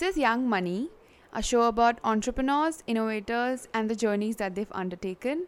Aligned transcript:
This 0.00 0.16
is 0.16 0.16
Young 0.16 0.48
Money, 0.48 0.88
a 1.34 1.42
show 1.42 1.64
about 1.64 1.98
entrepreneurs, 2.04 2.82
innovators, 2.86 3.68
and 3.74 3.90
the 3.90 3.94
journeys 3.94 4.36
that 4.36 4.54
they've 4.54 4.72
undertaken. 4.72 5.46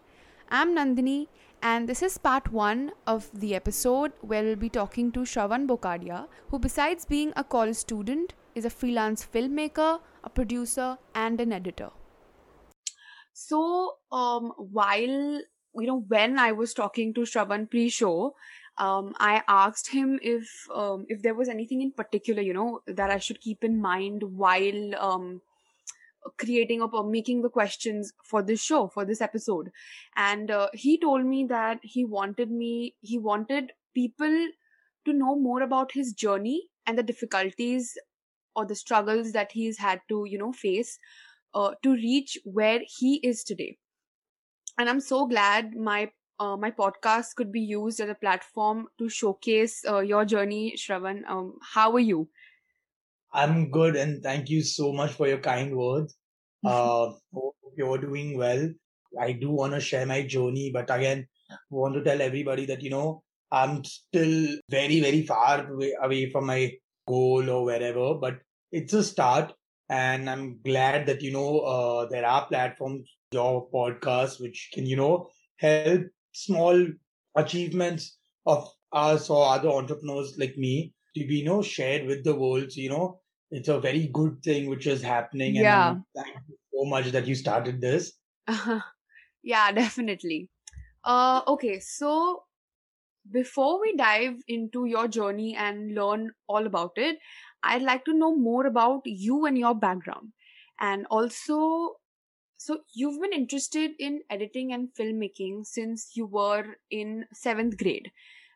I'm 0.50 0.76
Nandini, 0.76 1.28
and 1.62 1.88
this 1.88 2.02
is 2.02 2.18
part 2.18 2.52
one 2.52 2.92
of 3.06 3.30
the 3.32 3.54
episode 3.54 4.12
where 4.20 4.42
we'll 4.42 4.56
be 4.56 4.68
talking 4.68 5.10
to 5.12 5.20
Shravan 5.20 5.66
Bokadia, 5.66 6.26
who, 6.50 6.58
besides 6.58 7.06
being 7.06 7.32
a 7.34 7.42
college 7.42 7.76
student, 7.76 8.34
is 8.54 8.66
a 8.66 8.68
freelance 8.68 9.24
filmmaker, 9.24 10.00
a 10.22 10.28
producer, 10.28 10.98
and 11.14 11.40
an 11.40 11.50
editor. 11.50 11.88
So, 13.32 13.94
um, 14.12 14.52
while 14.58 15.40
you 15.74 15.86
know, 15.86 16.04
when 16.08 16.38
I 16.38 16.52
was 16.52 16.74
talking 16.74 17.14
to 17.14 17.22
Shravan 17.22 17.70
pre-show, 17.70 18.34
um, 18.78 19.12
I 19.18 19.42
asked 19.48 19.90
him 19.92 20.18
if 20.22 20.48
um, 20.74 21.04
if 21.08 21.22
there 21.22 21.34
was 21.34 21.48
anything 21.48 21.82
in 21.82 21.92
particular, 21.92 22.42
you 22.42 22.54
know, 22.54 22.80
that 22.86 23.10
I 23.10 23.18
should 23.18 23.40
keep 23.40 23.62
in 23.62 23.80
mind 23.80 24.22
while 24.22 24.94
um, 24.98 25.42
creating 26.38 26.80
or 26.80 27.04
making 27.04 27.42
the 27.42 27.50
questions 27.50 28.12
for 28.24 28.42
this 28.42 28.62
show 28.62 28.88
for 28.88 29.04
this 29.04 29.20
episode, 29.20 29.70
and 30.16 30.50
uh, 30.50 30.68
he 30.72 30.98
told 30.98 31.26
me 31.26 31.46
that 31.48 31.80
he 31.82 32.04
wanted 32.04 32.50
me 32.50 32.94
he 33.00 33.18
wanted 33.18 33.72
people 33.94 34.48
to 35.04 35.12
know 35.12 35.36
more 35.38 35.62
about 35.62 35.92
his 35.92 36.12
journey 36.12 36.68
and 36.86 36.96
the 36.96 37.02
difficulties 37.02 37.92
or 38.56 38.64
the 38.64 38.74
struggles 38.74 39.32
that 39.32 39.52
he's 39.52 39.78
had 39.78 40.00
to 40.08 40.24
you 40.26 40.38
know 40.38 40.52
face 40.52 40.98
uh, 41.54 41.72
to 41.82 41.92
reach 41.92 42.38
where 42.44 42.80
he 42.86 43.20
is 43.22 43.44
today. 43.44 43.76
And 44.78 44.88
i'm 44.88 45.00
so 45.00 45.26
glad 45.26 45.74
my 45.74 46.10
uh, 46.38 46.56
my 46.56 46.70
podcast 46.70 47.34
could 47.36 47.52
be 47.52 47.60
used 47.60 48.00
as 48.00 48.08
a 48.08 48.14
platform 48.14 48.88
to 48.98 49.08
showcase 49.08 49.82
uh, 49.88 50.00
your 50.00 50.24
journey 50.24 50.74
shravan. 50.76 51.22
Um, 51.28 51.58
how 51.62 51.92
are 51.92 52.00
you? 52.00 52.28
I'm 53.32 53.70
good 53.70 53.96
and 53.96 54.22
thank 54.22 54.50
you 54.50 54.62
so 54.62 54.92
much 54.92 55.12
for 55.12 55.26
your 55.28 55.38
kind 55.38 55.76
words. 55.76 56.16
Uh, 56.64 57.10
you're 57.76 57.98
doing 57.98 58.38
well. 58.38 58.68
I 59.18 59.32
do 59.32 59.50
want 59.50 59.72
to 59.72 59.80
share 59.80 60.06
my 60.06 60.22
journey 60.22 60.70
but 60.72 60.94
again 60.94 61.26
want 61.70 61.94
to 61.94 62.02
tell 62.02 62.20
everybody 62.20 62.66
that 62.66 62.82
you 62.82 62.90
know 62.90 63.22
i'm 63.50 63.84
still 63.84 64.58
very 64.68 65.00
very 65.00 65.26
far 65.26 65.70
away, 65.70 65.94
away 66.02 66.30
from 66.30 66.46
my 66.46 66.72
goal 67.06 67.48
or 67.48 67.64
wherever 67.64 68.14
but 68.14 68.38
it's 68.70 68.92
a 68.92 69.02
start 69.02 69.52
and 69.88 70.28
i'm 70.30 70.60
glad 70.62 71.06
that 71.06 71.22
you 71.22 71.32
know 71.32 71.60
uh, 71.60 72.06
there 72.06 72.26
are 72.26 72.46
platforms 72.46 73.08
your 73.32 73.68
podcast 73.70 74.40
which 74.40 74.70
can 74.72 74.86
you 74.86 74.96
know 74.96 75.28
help 75.56 76.02
small 76.32 76.86
achievements 77.36 78.18
of 78.46 78.68
us 78.92 79.30
or 79.30 79.46
other 79.54 79.68
entrepreneurs 79.70 80.36
like 80.38 80.56
me 80.56 80.94
to 81.16 81.26
be 81.26 81.36
you 81.36 81.44
know 81.44 81.62
shared 81.62 82.06
with 82.06 82.24
the 82.24 82.34
world. 82.34 82.72
So, 82.72 82.80
you 82.80 82.90
know 82.90 83.20
it's 83.50 83.68
a 83.68 83.80
very 83.80 84.08
good 84.08 84.42
thing 84.42 84.68
which 84.70 84.86
is 84.86 85.02
happening. 85.02 85.58
And 85.58 85.68
yeah. 85.68 85.96
Thank 86.16 86.36
you 86.48 86.56
so 86.74 86.84
much 86.88 87.06
that 87.12 87.26
you 87.26 87.34
started 87.34 87.80
this. 87.80 88.14
Yeah 89.42 89.72
definitely. 89.72 90.50
Uh 91.04 91.42
okay 91.48 91.80
so 91.80 92.44
before 93.30 93.80
we 93.80 93.96
dive 93.96 94.38
into 94.48 94.86
your 94.86 95.08
journey 95.08 95.56
and 95.56 95.94
learn 95.94 96.32
all 96.48 96.66
about 96.66 96.92
it 96.98 97.18
I'd 97.62 97.82
like 97.82 98.04
to 98.06 98.14
know 98.14 98.36
more 98.36 98.66
about 98.66 99.02
you 99.06 99.46
and 99.46 99.58
your 99.58 99.74
background. 99.74 100.32
And 100.80 101.06
also, 101.10 101.96
so 102.62 102.78
you've 102.94 103.20
been 103.20 103.32
interested 103.32 103.92
in 103.98 104.20
editing 104.30 104.72
and 104.72 104.88
filmmaking 104.98 105.66
since 105.66 106.10
you 106.14 106.26
were 106.26 106.76
in 106.90 107.24
seventh 107.32 107.76
grade. 107.76 108.10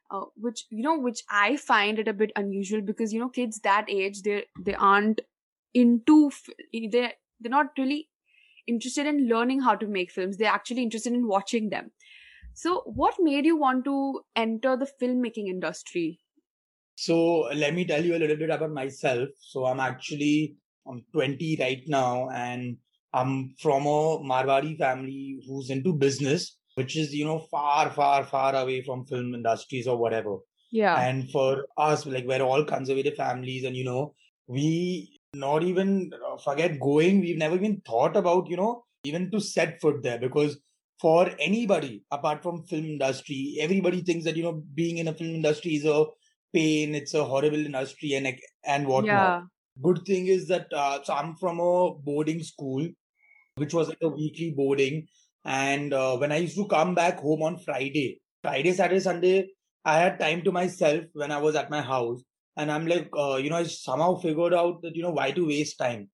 Uh, 0.09 0.21
which 0.37 0.67
you 0.71 0.85
know 0.85 0.97
which 0.97 1.21
i 1.29 1.57
find 1.57 1.99
it 1.99 2.07
a 2.07 2.13
bit 2.13 2.31
unusual 2.37 2.81
because 2.81 3.13
you 3.13 3.19
know 3.19 3.29
kids 3.29 3.59
that 3.65 3.89
age 3.95 4.21
they 4.23 4.45
they 4.67 4.75
aren't 4.89 5.21
into 5.75 6.31
they 6.73 6.87
they're 7.41 7.51
not 7.55 7.73
really 7.77 8.09
interested 8.69 9.05
in 9.05 9.27
learning 9.29 9.63
how 9.63 9.75
to 9.75 9.89
make 9.89 10.13
films 10.13 10.37
they're 10.37 10.59
actually 10.59 10.85
interested 10.85 11.13
in 11.13 11.27
watching 11.27 11.71
them 11.71 11.91
so 12.55 12.83
what 13.01 13.17
made 13.19 13.45
you 13.45 13.57
want 13.57 13.85
to 13.85 13.97
enter 14.37 14.77
the 14.77 14.89
filmmaking 15.03 15.49
industry 15.49 16.21
so 16.97 17.41
let 17.55 17.75
me 17.75 17.85
tell 17.85 18.03
you 18.03 18.17
a 18.17 18.19
little 18.19 18.37
bit 18.37 18.51
about 18.51 18.71
myself. 18.71 19.29
So 19.39 19.67
I'm 19.67 19.81
actually 19.81 20.57
I'm 20.89 21.05
20 21.13 21.57
right 21.61 21.83
now, 21.87 22.31
and 22.31 22.79
I'm 23.17 23.55
from 23.59 23.87
a 23.87 24.19
Marwari 24.31 24.77
family 24.79 25.39
who's 25.47 25.71
into 25.71 25.93
business, 25.95 26.59
which 26.75 26.97
is 26.97 27.15
you 27.15 27.25
know 27.25 27.39
far, 27.51 27.91
far, 27.91 28.25
far 28.25 28.55
away 28.55 28.83
from 28.83 29.07
film 29.07 29.35
industries 29.35 29.87
or 29.87 29.97
whatever. 29.97 30.37
Yeah. 30.71 30.97
And 31.01 31.31
for 31.31 31.67
us, 31.79 32.05
like 32.05 32.27
we're 32.27 32.43
all 32.43 32.65
conservative 32.65 33.15
families, 33.15 33.65
and 33.65 33.75
you 33.75 33.85
know 33.85 34.15
we 34.47 35.19
not 35.35 35.63
even 35.63 36.11
uh, 36.29 36.37
forget 36.37 36.79
going. 36.79 37.21
We've 37.21 37.39
never 37.39 37.55
even 37.55 37.81
thought 37.87 38.17
about 38.17 38.51
you 38.51 38.59
know 38.59 38.85
even 39.05 39.31
to 39.31 39.41
set 39.41 39.81
foot 39.81 40.03
there 40.03 40.19
because 40.19 40.59
for 41.01 41.31
anybody 41.39 42.03
apart 42.11 42.43
from 42.43 42.65
film 42.65 42.85
industry, 42.85 43.57
everybody 43.61 44.03
thinks 44.03 44.25
that 44.27 44.37
you 44.37 44.43
know 44.43 44.63
being 44.75 44.99
in 44.99 45.09
a 45.09 45.15
film 45.15 45.35
industry 45.35 45.77
is 45.77 45.87
a 45.87 46.05
pain. 46.53 46.95
It's 46.95 47.15
a 47.15 47.25
horrible 47.25 47.65
industry 47.65 48.15
and 48.15 48.29
and 48.65 48.87
whatnot. 48.87 49.07
Yeah. 49.07 49.43
Good 49.83 50.05
thing 50.07 50.27
is 50.27 50.49
that 50.49 50.73
uh, 50.73 51.03
so 51.03 51.15
I'm 51.15 51.37
from 51.37 51.61
a 51.61 51.95
boarding 51.95 52.43
school, 52.43 52.89
which 53.57 53.75
was 53.75 53.89
like 53.89 54.03
a 54.03 54.09
weekly 54.09 54.51
boarding. 54.51 55.07
And 55.45 55.93
uh, 55.93 56.17
when 56.17 56.33
I 56.33 56.37
used 56.37 56.57
to 56.57 56.67
come 56.67 56.95
back 56.95 57.21
home 57.21 57.43
on 57.43 57.59
Friday, 57.59 58.21
Friday, 58.43 58.73
Saturday, 58.73 59.01
Sunday, 59.01 59.49
I 59.85 59.99
had 59.99 60.19
time 60.19 60.43
to 60.43 60.53
myself 60.53 61.05
when 61.13 61.31
I 61.31 61.39
was 61.39 61.55
at 61.57 61.71
my 61.71 61.83
house. 61.83 62.23
And 62.57 62.71
I'm 62.73 62.87
like, 62.87 63.09
uh, 63.17 63.37
you 63.37 63.51
know, 63.51 63.57
I 63.57 63.65
somehow 63.65 64.17
figured 64.17 64.55
out 64.55 64.83
that, 64.83 64.97
you 64.97 65.03
know, 65.03 65.11
why 65.11 65.31
to 65.33 65.47
waste 65.47 65.79
time? 65.79 66.09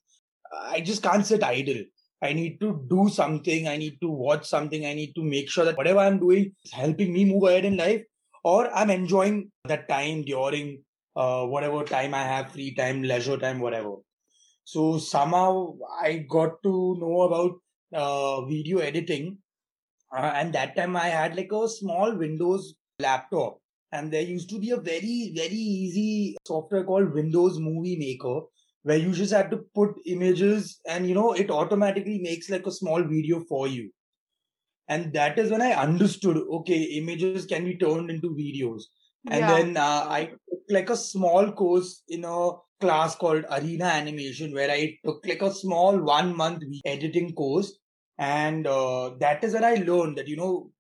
I 0.52 0.80
just 0.80 1.02
can't 1.02 1.24
sit 1.24 1.42
idle. 1.42 1.84
I 2.20 2.32
need 2.32 2.60
to 2.60 2.84
do 2.88 3.08
something. 3.08 3.66
I 3.66 3.76
need 3.76 4.00
to 4.00 4.08
watch 4.08 4.46
something. 4.46 4.84
I 4.86 4.94
need 4.94 5.14
to 5.14 5.22
make 5.22 5.50
sure 5.50 5.64
that 5.64 5.76
whatever 5.76 6.00
I'm 6.00 6.18
doing 6.18 6.52
is 6.64 6.72
helping 6.72 7.12
me 7.12 7.24
move 7.24 7.44
ahead 7.44 7.64
in 7.64 7.76
life 7.76 8.02
or 8.44 8.72
I'm 8.74 8.90
enjoying 8.90 9.50
that 9.64 9.88
time 9.88 10.22
during 10.22 10.82
uh, 11.16 11.44
whatever 11.44 11.84
time 11.84 12.14
I 12.14 12.22
have, 12.22 12.52
free 12.52 12.74
time, 12.74 13.02
leisure 13.02 13.36
time, 13.38 13.60
whatever. 13.60 13.96
So 14.64 14.98
somehow 14.98 15.76
I 16.00 16.18
got 16.28 16.62
to 16.62 16.96
know 17.00 17.22
about 17.22 17.52
uh, 17.92 18.44
video 18.46 18.78
editing, 18.78 19.38
uh, 20.16 20.32
and 20.34 20.52
that 20.54 20.76
time 20.76 20.96
I 20.96 21.08
had 21.08 21.36
like 21.36 21.52
a 21.52 21.68
small 21.68 22.14
Windows 22.16 22.74
laptop, 23.00 23.58
and 23.92 24.12
there 24.12 24.22
used 24.22 24.50
to 24.50 24.58
be 24.58 24.70
a 24.70 24.76
very 24.76 25.32
very 25.36 25.54
easy 25.54 26.36
software 26.46 26.84
called 26.84 27.12
Windows 27.12 27.58
Movie 27.58 27.96
Maker, 27.96 28.40
where 28.82 28.98
you 28.98 29.12
just 29.12 29.32
have 29.32 29.50
to 29.50 29.58
put 29.74 29.96
images, 30.06 30.80
and 30.86 31.08
you 31.08 31.14
know 31.14 31.32
it 31.32 31.50
automatically 31.50 32.20
makes 32.20 32.50
like 32.50 32.66
a 32.66 32.72
small 32.72 33.02
video 33.02 33.40
for 33.48 33.66
you. 33.68 33.90
And 34.88 35.12
that 35.14 35.38
is 35.38 35.50
when 35.50 35.62
i 35.62 35.72
understood 35.72 36.36
okay 36.58 36.82
images 37.00 37.46
can 37.46 37.64
be 37.64 37.76
turned 37.76 38.10
into 38.10 38.30
videos. 38.30 38.82
And 39.30 39.40
Yeah. 39.40 39.48
then 39.48 39.76
uh, 39.76 40.06
i 40.08 40.24
took 40.26 40.62
like 40.70 40.90
a 40.90 40.96
small 40.96 41.52
course 41.52 42.02
in 42.08 42.24
a 42.24 42.50
class 42.82 43.14
called 43.22 43.44
arena 43.58 43.90
animation 44.00 44.52
where 44.58 44.70
i 44.76 44.80
took 45.04 45.26
like 45.30 45.42
a 45.42 45.54
small 45.62 45.98
one 45.98 46.36
month 46.36 46.62
editing 46.84 47.32
course. 47.34 47.78
And 48.18 48.66
uh, 48.66 49.10
that 49.20 49.42
is 49.44 49.54
when 49.54 49.64
i 49.64 49.74
learned 49.74 50.18
that 50.18 50.28
you 50.28 50.36
know 50.36 50.70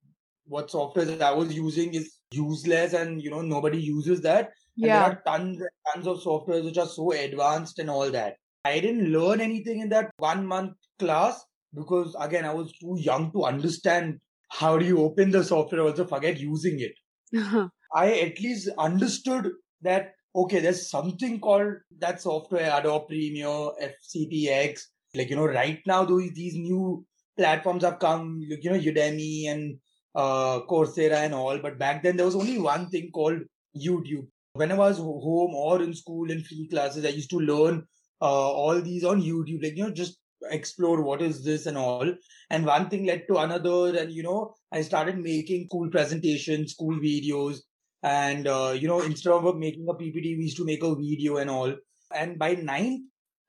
what 0.54 0.70
software 0.70 1.06
that 1.10 1.22
i 1.22 1.32
was 1.32 1.54
using 1.54 1.94
is 2.00 2.10
useless 2.38 2.92
and 3.00 3.22
you 3.22 3.30
know 3.30 3.42
nobody 3.42 3.80
uses 3.80 4.20
that. 4.22 4.50
And 4.76 4.90
there 4.90 5.02
are 5.02 5.22
tons 5.26 5.60
and 5.60 5.70
tons 5.88 6.06
of 6.06 6.22
softwares 6.26 6.64
which 6.64 6.78
are 6.78 6.86
so 6.86 7.12
advanced 7.12 7.78
and 7.78 7.90
all 7.90 8.10
that. 8.10 8.36
I 8.64 8.78
didn't 8.80 9.12
learn 9.12 9.40
anything 9.40 9.80
in 9.80 9.88
that 9.90 10.10
one 10.18 10.46
month 10.46 10.72
class 10.98 11.44
because 11.74 12.16
again 12.28 12.44
I 12.44 12.54
was 12.54 12.72
too 12.78 12.96
young 13.10 13.32
to 13.32 13.44
understand 13.44 14.18
how 14.60 14.78
do 14.78 14.84
you 14.84 14.98
open 15.02 15.30
the 15.30 15.44
software 15.44 15.82
also 15.82 16.06
forget 16.06 16.38
using 16.38 16.80
it. 16.80 16.94
I 17.94 18.12
at 18.20 18.40
least 18.40 18.68
understood 18.78 19.50
that 19.82 20.12
okay, 20.34 20.60
there's 20.60 20.88
something 20.88 21.40
called 21.40 21.74
that 21.98 22.20
software, 22.20 22.70
Adobe 22.78 23.06
Premiere, 23.08 23.70
FCPX. 23.82 24.82
Like, 25.14 25.30
you 25.30 25.36
know, 25.36 25.46
right 25.46 25.80
now 25.86 26.04
these 26.04 26.54
new 26.54 27.04
platforms 27.36 27.84
have 27.84 27.98
come, 27.98 28.40
you 28.40 28.70
know, 28.70 28.78
Udemy 28.78 29.48
and 29.48 29.78
uh 30.14 30.60
Coursera 30.68 31.24
and 31.24 31.34
all. 31.34 31.58
But 31.58 31.78
back 31.78 32.02
then 32.02 32.16
there 32.16 32.26
was 32.26 32.36
only 32.36 32.58
one 32.58 32.88
thing 32.88 33.10
called 33.12 33.40
YouTube. 33.76 34.26
When 34.54 34.72
I 34.72 34.74
was 34.74 34.98
home 34.98 35.54
or 35.54 35.82
in 35.82 35.94
school 35.94 36.30
in 36.30 36.42
free 36.44 36.68
classes, 36.68 37.04
I 37.04 37.08
used 37.08 37.30
to 37.30 37.38
learn 37.38 37.86
uh, 38.20 38.50
all 38.52 38.80
these 38.80 39.04
on 39.04 39.22
YouTube. 39.22 39.62
Like, 39.62 39.76
you 39.76 39.84
know, 39.84 39.90
just 39.90 40.18
explore 40.50 41.02
what 41.02 41.22
is 41.22 41.44
this 41.44 41.66
and 41.66 41.76
all 41.76 42.12
and 42.50 42.66
one 42.66 42.88
thing 42.88 43.06
led 43.06 43.26
to 43.28 43.36
another 43.36 43.96
and 43.96 44.12
you 44.12 44.22
know 44.22 44.54
i 44.72 44.80
started 44.80 45.18
making 45.18 45.68
cool 45.70 45.88
presentations 45.88 46.74
cool 46.74 46.98
videos 46.98 47.58
and 48.02 48.46
uh, 48.46 48.74
you 48.78 48.88
know 48.88 49.00
instead 49.02 49.32
of 49.32 49.56
making 49.56 49.86
a 49.88 49.94
ppt 49.94 50.36
we 50.38 50.44
used 50.44 50.56
to 50.56 50.64
make 50.64 50.82
a 50.82 50.94
video 50.94 51.36
and 51.36 51.50
all. 51.50 51.74
And 52.14 52.38
by 52.38 52.54
ninth 52.54 53.02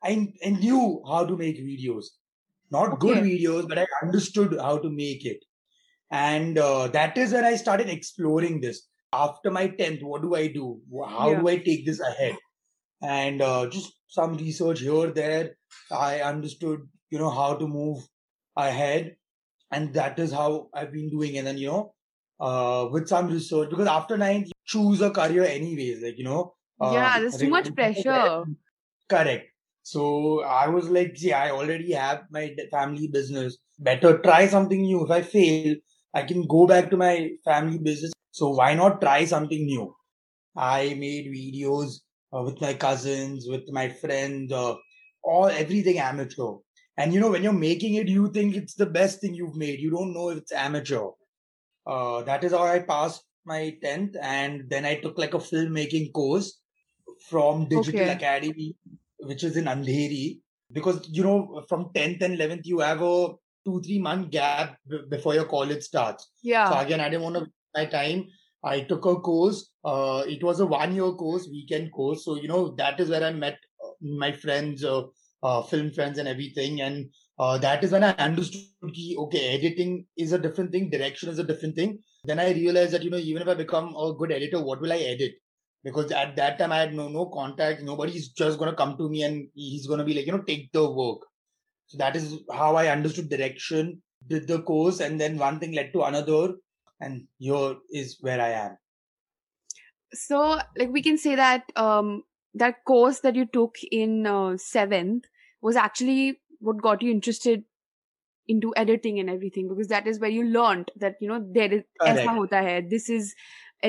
I, 0.04 0.34
I 0.46 0.50
knew 0.50 1.02
how 1.08 1.26
to 1.26 1.38
make 1.38 1.58
videos. 1.60 2.06
Not 2.72 3.00
good 3.00 3.18
Okay. 3.18 3.22
videos 3.24 3.68
but 3.68 3.80
i 3.80 3.88
understood 4.04 4.58
how 4.60 4.78
to 4.80 4.90
make 4.90 5.26
it. 5.26 5.44
And 6.12 6.58
uh, 6.58 6.88
that 6.90 7.18
is 7.18 7.34
when 7.34 7.46
i 7.46 7.56
started 7.56 7.90
exploring 7.90 8.62
this. 8.62 8.88
After 9.14 9.52
my 9.52 9.68
10th 9.68 10.02
what 10.04 10.22
do 10.24 10.36
i 10.36 10.48
do? 10.48 10.82
How 11.10 11.30
Yeah. 11.30 11.42
do 11.42 11.48
i 11.48 11.58
take 11.58 11.86
this 11.86 12.00
ahead? 12.00 12.38
And 13.02 13.42
uh, 13.42 13.68
just 13.70 13.94
some 14.08 14.36
research 14.36 14.80
here 14.82 15.12
there 15.12 15.58
i 15.92 16.22
understood 16.22 16.82
you 17.12 17.20
know 17.20 17.30
how 17.30 17.56
to 17.56 17.68
move 17.68 18.08
ahead. 18.58 19.16
And 19.72 19.94
that 19.96 20.20
is 20.20 20.32
how 20.32 20.70
i've 20.74 20.92
been 20.94 21.10
doing. 21.10 21.38
And 21.38 21.48
then 21.48 21.58
you 21.58 21.68
know 21.68 21.96
uh, 22.40 22.88
with 22.92 23.08
some 23.08 23.28
research 23.28 23.70
because 23.70 23.88
after 23.88 24.18
ninth 24.18 24.48
you 24.48 24.54
choose 24.66 25.02
a 25.02 25.12
career 25.12 25.44
anyways 25.44 26.02
like 26.02 26.18
you 26.18 26.24
know 26.24 26.54
yeah 26.82 27.14
uh, 27.16 27.20
there's 27.20 27.38
too 27.38 27.50
much 27.50 27.74
pressure. 27.82 28.44
Correct. 29.10 29.50
So 29.84 30.44
i 30.44 30.68
was 30.68 30.90
like 30.90 31.18
see 31.18 31.34
i 31.34 31.52
already 31.52 31.92
have 31.92 32.24
my 32.32 32.56
family 32.72 33.08
business. 33.08 33.58
Better 33.80 34.18
try 34.20 34.48
something 34.48 34.82
new. 34.82 35.04
If 35.06 35.12
i 35.12 35.22
fail 35.22 35.76
i 36.14 36.24
can 36.24 36.46
go 36.48 36.66
back 36.68 36.90
to 36.92 36.98
my 36.98 37.32
family 37.46 37.80
business. 37.80 38.14
So 38.32 38.50
why 38.50 38.74
not 38.74 39.02
try 39.02 39.26
something 39.26 39.66
new? 39.66 39.96
I 40.56 40.96
made 40.96 41.28
videos 41.28 42.00
uh, 42.36 42.42
with 42.44 42.60
my 42.62 42.74
cousins 42.74 43.48
with 43.50 43.64
my 43.72 43.90
friends 43.90 44.52
uh, 44.52 44.76
all 45.24 45.48
everything 45.48 46.00
amateur. 46.00 46.54
And 46.98 47.14
you 47.14 47.20
know 47.20 47.32
when 47.32 47.44
you're 47.44 47.54
making 47.54 47.96
it 47.96 48.08
you 48.08 48.32
think 48.32 48.56
it's 48.56 48.76
the 48.76 48.86
best 48.86 49.22
thing 49.22 49.34
you've 49.34 49.56
made. 49.56 49.80
You 49.80 49.92
don't 49.92 50.14
know 50.14 50.30
if 50.30 50.40
it's 50.40 50.52
amateur 50.52 51.08
uh, 51.88 52.22
that 52.24 52.44
is 52.44 52.52
how 52.52 52.64
i 52.64 52.80
passed 52.80 53.24
my 53.46 53.78
10th 53.82 54.16
and 54.22 54.70
then 54.70 54.86
i 54.86 54.96
took 54.96 55.18
like 55.18 55.34
a 55.34 55.38
filmmaking 55.38 56.12
course 56.14 56.60
from 57.30 57.68
digital 57.68 58.02
okay. 58.02 58.14
Academy 58.14 58.76
which 59.26 59.44
is 59.44 59.58
in 59.58 59.66
andheri. 59.66 60.40
Because 60.72 61.08
you 61.12 61.24
know 61.24 61.64
from 61.70 61.92
10th 61.94 62.22
and 62.22 62.36
11th 62.36 62.66
you 62.66 62.80
have 62.80 63.02
a 63.02 63.30
two 63.66 63.82
three 63.82 64.00
month 64.00 64.32
gap 64.32 64.78
b- 64.88 65.04
before 65.10 65.36
your 65.36 65.46
college 65.46 65.84
starts. 65.84 66.32
Yeah. 66.42 66.70
so 66.70 66.78
again 66.80 67.00
i 67.00 67.10
didn't 67.10 67.24
want 67.24 67.36
to 67.36 67.42
waste 67.42 67.76
my 67.76 67.86
time. 67.86 68.28
I 68.64 68.82
took 68.82 69.06
a 69.06 69.16
course 69.18 69.70
uh, 69.84 70.24
it 70.26 70.44
was 70.44 70.62
a 70.62 70.66
one 70.66 70.96
year 70.96 71.12
course 71.12 71.48
weekend 71.52 71.92
course. 71.92 72.26
So 72.26 72.36
you 72.36 72.48
know 72.48 72.76
that 72.78 73.00
is 73.00 73.10
where 73.10 73.24
i 73.24 73.32
met 73.32 73.58
uh, 73.86 73.92
my 74.02 74.32
friends 74.32 74.84
uh, 74.84 75.04
uh, 75.44 75.62
film 75.62 75.92
friends 75.92 76.18
and 76.18 76.28
everything. 76.28 76.82
And 76.82 77.10
uh, 77.40 77.58
that 77.58 77.84
is 77.84 77.92
when 77.92 78.04
i 78.04 78.12
understood 78.12 78.94
ki, 78.94 79.16
okay 79.18 79.56
editing 79.58 80.06
is 80.18 80.32
a 80.32 80.40
different 80.40 80.72
thing 80.72 80.90
direction 80.90 81.30
is 81.30 81.40
a 81.40 81.44
different 81.44 81.76
thing 81.76 81.98
then 82.26 82.40
i 82.40 82.52
realized 82.52 82.94
that 82.94 83.04
you 83.04 83.10
know 83.10 83.18
even 83.18 83.42
if 83.42 83.48
i 83.48 83.54
become 83.54 83.96
a 83.96 84.14
good 84.14 84.32
editor 84.32 84.62
what 84.62 84.82
will 84.82 84.94
i 84.94 84.98
edit 84.98 85.34
because 85.84 86.12
at 86.12 86.36
that 86.38 86.58
time 86.58 86.72
I 86.72 86.80
had 86.80 86.94
no 86.94 87.10
no 87.10 87.26
contact. 87.26 87.82
Nobody's 87.82 88.30
just 88.30 88.58
gonna 88.58 88.76
come 88.76 88.98
to 88.98 89.10
me 89.10 89.24
and 89.24 89.50
he's 89.54 89.86
gonna 89.86 90.06
be 90.06 90.14
like, 90.14 90.26
you 90.26 90.32
know, 90.32 90.42
take 90.42 90.72
the 90.72 90.90
work. 90.90 91.20
So 91.88 91.98
that 91.98 92.16
is 92.16 92.40
how 92.52 92.76
I 92.78 92.88
understood 92.88 93.30
direction, 93.30 94.02
did 94.26 94.48
the 94.48 94.62
course, 94.62 95.02
and 95.02 95.20
then 95.20 95.38
one 95.38 95.60
thing 95.60 95.74
led 95.74 95.92
to 95.94 96.04
another, 96.04 96.54
and 97.02 97.28
here 97.38 97.76
is 97.92 98.18
where 98.22 98.42
I 98.42 98.52
am. 98.52 98.78
so 100.14 100.60
like 100.78 100.92
we 100.92 101.02
can 101.02 101.18
say 101.18 101.36
that 101.36 101.72
um 101.76 102.24
that 102.54 102.84
course 102.86 103.22
that 103.22 103.36
you 103.36 103.46
took 103.46 103.76
in 103.92 104.28
uh, 104.28 104.56
seventh 104.58 105.26
was 105.62 105.76
actually 105.76 106.40
what 106.70 106.82
got 106.88 107.02
you 107.02 107.12
interested 107.12 107.64
into 108.54 108.74
editing 108.84 109.20
and 109.20 109.30
everything 109.30 109.70
because 109.70 109.88
that 109.88 110.08
is 110.14 110.20
where 110.20 110.30
you 110.38 110.44
learned 110.56 110.92
that 111.04 111.22
you 111.26 111.30
know 111.30 111.40
there 111.58 111.76
is 111.78 111.84
aisa 112.08 112.34
hota 112.40 112.64
hai 112.66 112.74
this 112.96 113.08
is 113.18 113.30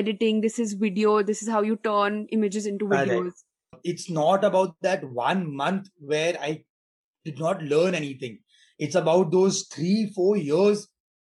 editing 0.01 0.39
this 0.45 0.59
is 0.65 0.77
video 0.85 1.17
this 1.31 1.41
is 1.45 1.49
how 1.55 1.61
you 1.71 1.75
turn 1.89 2.21
images 2.39 2.71
into 2.73 2.93
videos 2.93 3.43
It's 3.83 4.09
not 4.09 4.43
about 4.43 4.75
that 4.81 5.03
one 5.03 5.55
month 5.55 5.89
where 5.99 6.37
I 6.41 6.63
did 7.23 7.39
not 7.39 7.61
learn 7.61 7.95
anything. 7.95 8.39
It's 8.79 8.95
about 8.95 9.31
those 9.31 9.63
three, 9.63 10.11
four 10.15 10.37
years 10.37 10.87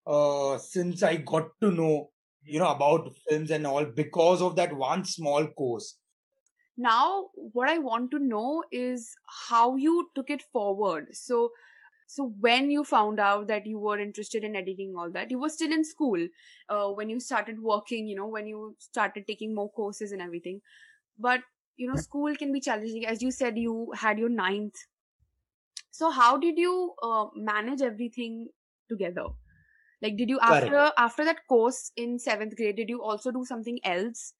uh, 0.06 0.58
since 0.58 1.02
I 1.02 1.17
got 1.17 1.49
to 1.62 1.70
know, 1.70 2.11
you 2.43 2.58
know, 2.58 2.69
about 2.69 3.14
films 3.29 3.50
and 3.50 3.67
all 3.67 3.85
because 3.85 4.43
of 4.43 4.56
that 4.56 4.73
one 4.73 5.05
small 5.05 5.47
course. 5.47 5.97
Now 6.76 7.31
what 7.35 7.69
i 7.69 7.79
want 7.79 8.11
to 8.11 8.19
know 8.19 8.65
is 8.73 9.17
how 9.26 9.76
you 9.76 10.11
took 10.15 10.31
it 10.31 10.43
forward. 10.43 11.15
So 11.17 11.53
so 12.06 12.25
when 12.41 12.71
you 12.71 12.85
found 12.85 13.21
out 13.21 13.49
that 13.49 13.67
you 13.67 13.79
were 13.79 13.99
interested 13.99 14.44
in 14.44 14.56
editing 14.56 14.94
all 14.97 15.11
that 15.11 15.31
you 15.31 15.38
were 15.38 15.49
still 15.49 15.73
in 15.73 15.85
school 15.85 16.29
uh, 16.69 16.88
when 16.91 17.09
you 17.11 17.21
started 17.21 17.61
working 17.62 18.06
you 18.06 18.17
know 18.17 18.26
when 18.26 18.47
you 18.47 18.76
started 18.79 19.26
taking 19.26 19.55
more 19.55 19.71
courses 19.73 20.12
and 20.12 20.23
everything. 20.23 20.61
But 21.19 21.43
you 21.76 21.88
know 21.88 21.97
school 21.97 22.35
can 22.37 22.53
be 22.53 22.61
challenging. 22.61 23.06
As 23.06 23.23
you 23.23 23.31
said 23.32 23.59
you 23.59 23.93
had 23.93 24.19
your 24.19 24.29
ninth. 24.31 24.76
So 25.91 26.11
how 26.11 26.37
did 26.38 26.59
you 26.59 26.94
uh, 27.03 27.29
manage 27.35 27.81
everything 27.82 28.49
together? 28.88 29.26
Like 30.03 30.17
did 30.17 30.29
you 30.31 30.41
Correct. 30.47 30.81
after 30.81 30.93
after 30.99 31.25
that 31.25 31.47
course 31.49 31.93
in 31.97 32.19
seventh 32.19 32.56
grade 32.56 32.76
did 32.76 32.88
you 32.91 33.03
also 33.03 33.31
do 33.32 33.44
something 33.44 33.81
else 33.85 34.35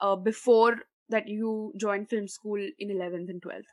uh, 0.00 0.16
before 0.16 0.76
that 1.08 1.28
you 1.28 1.72
joined 1.76 2.08
film 2.08 2.28
school 2.28 2.60
in 2.78 2.88
11th 2.88 3.30
and 3.30 3.42
12th 3.42 3.72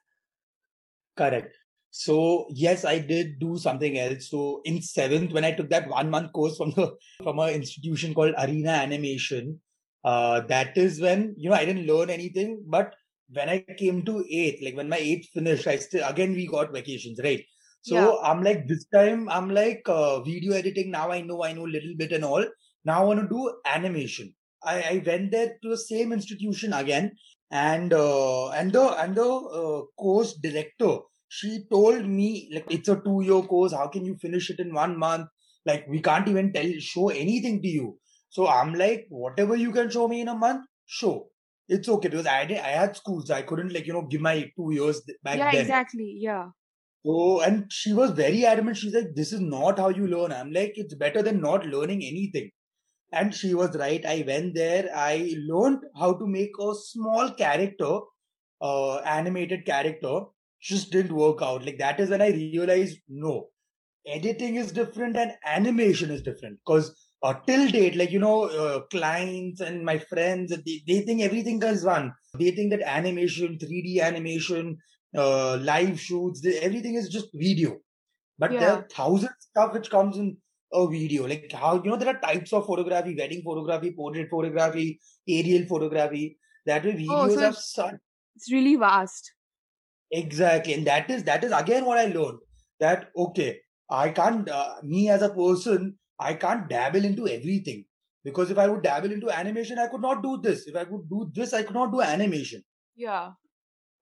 Correct. 1.16 1.56
So 1.92 2.48
yes, 2.50 2.84
I 2.84 3.00
did 3.00 3.40
do 3.40 3.58
something 3.58 3.98
else. 3.98 4.30
So 4.30 4.62
in 4.66 4.82
seventh, 4.82 5.32
when 5.32 5.46
I 5.46 5.54
took 5.54 5.70
that 5.70 5.88
one 5.88 6.10
month 6.10 6.34
course 6.34 6.58
from 6.58 6.72
the 6.72 6.94
from 7.24 7.40
an 7.40 7.54
institution 7.54 8.14
called 8.14 8.34
Arena 8.38 8.72
Animation, 8.72 9.62
uh, 10.04 10.42
that 10.42 10.78
is 10.78 11.00
when 11.00 11.36
you 11.38 11.50
know 11.50 11.56
I 11.56 11.64
didn't 11.64 11.88
learn 11.88 12.10
anything. 12.10 12.64
But 12.68 12.94
when 13.30 13.48
I 13.48 13.60
came 13.78 14.04
to 14.04 14.26
eighth, 14.30 14.62
like 14.62 14.76
when 14.76 14.90
my 14.90 14.98
eighth 14.98 15.30
finished, 15.34 15.68
I 15.68 15.78
still 15.78 16.06
again 16.06 16.34
we 16.34 16.48
got 16.48 16.74
vacations, 16.74 17.20
right? 17.24 17.46
So 17.82 17.96
yeah 17.96 18.30
I'm 18.30 18.44
like 18.44 18.68
this 18.68 18.86
time 18.94 19.30
I'm 19.30 19.50
like 19.50 19.84
uh, 19.88 20.20
video 20.22 20.54
editing. 20.54 20.92
Now 20.92 21.12
I 21.12 21.22
know 21.22 21.44
I 21.46 21.54
know 21.54 21.66
a 21.66 21.76
little 21.78 21.96
bit 21.96 22.12
and 22.12 22.26
all. 22.26 22.46
Now 22.84 23.02
I 23.02 23.06
want 23.06 23.22
to 23.22 23.28
do 23.30 23.54
animation. 23.66 24.36
I, 24.66 24.82
I 24.82 25.04
went 25.06 25.32
there 25.32 25.58
to 25.62 25.70
the 25.70 25.78
same 25.78 26.12
institution 26.12 26.74
again, 26.74 27.12
and 27.52 27.94
uh, 27.94 28.50
and 28.50 28.72
the 28.72 28.88
and 29.02 29.16
the 29.16 29.26
uh, 29.26 29.82
course 29.98 30.38
director 30.42 30.98
she 31.28 31.66
told 31.72 32.06
me 32.06 32.50
like 32.54 32.66
it's 32.70 32.90
a 32.90 32.96
two 32.96 33.22
year 33.24 33.42
course. 33.42 33.74
How 33.74 33.88
can 33.88 34.06
you 34.06 34.16
finish 34.16 34.50
it 34.50 34.60
in 34.60 34.74
one 34.74 34.98
month? 34.98 35.28
Like 35.66 35.86
we 35.88 36.02
can't 36.02 36.28
even 36.28 36.54
tell 36.54 36.72
show 36.80 37.10
anything 37.10 37.62
to 37.62 37.68
you. 37.68 37.98
So 38.30 38.48
i'm 38.48 38.74
like 38.74 39.06
whatever 39.10 39.56
you 39.56 39.72
can 39.72 39.90
show 39.90 40.08
me 40.08 40.22
in 40.22 40.28
a 40.28 40.36
month 40.36 40.66
show. 40.86 41.30
It's 41.68 41.90
okay 41.90 42.10
because 42.10 42.28
i 42.28 42.46
did, 42.46 42.60
i 42.60 42.74
had 42.80 42.96
schools 42.96 43.32
i 43.32 43.42
couldn't 43.42 43.74
like 43.74 43.88
you 43.88 43.94
know 43.94 44.04
give 44.04 44.22
my 44.22 44.36
two 44.56 44.72
years 44.72 45.02
back 45.24 45.38
yeah 45.38 45.52
then. 45.52 45.62
exactly. 45.62 46.18
Yeah. 46.20 46.50
So 47.06 47.42
and 47.42 47.72
she 47.72 47.94
was 47.94 48.12
very 48.12 48.46
adamant. 48.46 48.78
She's 48.78 48.94
like 48.94 49.16
this 49.16 49.32
is 49.34 49.40
not 49.40 49.80
how 49.80 49.90
you 49.90 50.08
learn. 50.08 50.32
I'm 50.32 50.52
like 50.52 50.74
it's 50.76 50.96
better 50.96 51.22
than 51.22 51.42
not 51.42 51.66
learning 51.66 52.04
anything 52.04 52.52
and 53.16 53.34
she 53.34 53.54
was 53.54 53.76
right. 53.78 54.06
I 54.06 54.24
went 54.28 54.56
there. 54.56 54.90
I 54.96 55.34
learned 55.48 55.80
how 56.00 56.14
to 56.14 56.28
make 56.28 56.52
a 56.60 56.74
small 56.76 57.32
character 57.32 58.00
uh 58.62 58.98
animated 59.00 59.66
character. 59.66 60.22
Just 60.62 60.92
didn't 60.92 61.14
work 61.14 61.42
out. 61.42 61.66
Like 61.66 61.80
that 61.80 62.00
is 62.00 62.10
when 62.10 62.22
i 62.22 62.30
realized 62.30 63.00
no 63.08 63.50
editing 64.08 64.56
is 64.56 64.72
different 64.72 65.18
and 65.18 65.34
animation 65.46 66.12
is 66.12 66.22
different. 66.22 66.60
Because 66.66 66.94
uh, 67.24 67.34
till 67.48 67.70
date 67.70 67.96
like 67.96 68.12
you 68.12 68.20
know 68.20 68.46
uh, 68.46 68.82
clients 68.92 69.62
and 69.62 69.84
my 69.84 69.98
friends 69.98 70.56
they, 70.66 70.82
they 70.88 71.00
think 71.02 71.22
everything 71.22 71.62
is 71.64 71.84
one 71.84 72.12
they 72.38 72.52
think 72.52 72.72
that 72.72 72.82
animation 72.82 73.58
3d 73.58 74.02
animation 74.02 74.78
uh, 75.18 75.56
live 75.58 76.00
shoots 76.00 76.42
they, 76.42 76.58
everything 76.60 76.96
is 76.96 77.10
just 77.10 77.30
video. 77.34 77.78
But 78.38 78.52
there 78.60 78.72
are 78.72 78.88
thousands 78.92 79.32
of 79.32 79.50
stuff 79.52 79.74
which 79.74 79.90
comes 79.90 80.18
in 80.18 80.38
a 80.74 80.88
video 80.88 81.28
like 81.28 81.52
how 81.52 81.76
you 81.76 81.90
know 81.90 81.96
there 81.96 82.14
are 82.14 82.20
types 82.20 82.52
of 82.54 82.66
photography 82.66 83.16
wedding 83.18 83.42
photography 83.44 83.92
portrait 83.92 84.30
photography 84.30 85.00
aerial 85.28 85.66
photography 85.68 86.38
that 86.66 86.84
way 86.84 86.96
oh 87.10 87.28
videos 87.28 87.34
so 87.34 87.40
have 87.40 87.54
it's 87.54 87.74
such 87.74 87.96
it's 88.36 88.52
really 88.52 88.76
vast 88.76 89.32
Exactly, 90.12 90.74
and 90.74 90.86
that 90.88 91.10
is 91.10 91.24
that 91.24 91.44
is 91.44 91.52
again 91.52 91.86
what 91.86 91.98
I 91.98 92.06
learned 92.06 92.40
that 92.80 93.10
okay, 93.18 93.60
I 93.90 94.10
can't 94.10 94.48
uh, 94.50 94.76
me 94.84 95.10
as 95.10 95.22
a 95.22 95.30
person 95.30 95.98
I 96.20 96.36
can't 96.36 96.70
dabble 96.70 97.04
into 97.04 97.28
everything 97.28 97.86
because 98.24 98.52
if 98.52 98.58
I 98.58 98.68
would 98.68 98.84
dabble 98.84 99.12
into 99.12 99.30
animation, 99.30 99.80
I 99.80 99.88
could 99.88 100.02
not 100.02 100.22
do 100.22 100.40
this. 100.42 100.68
If 100.68 100.76
I 100.76 100.86
could 100.86 101.10
do 101.10 101.32
this, 101.34 101.54
I 101.54 101.64
could 101.64 101.74
not 101.74 101.92
do 101.92 102.02
animation. 102.02 102.64
yeah 102.96 103.32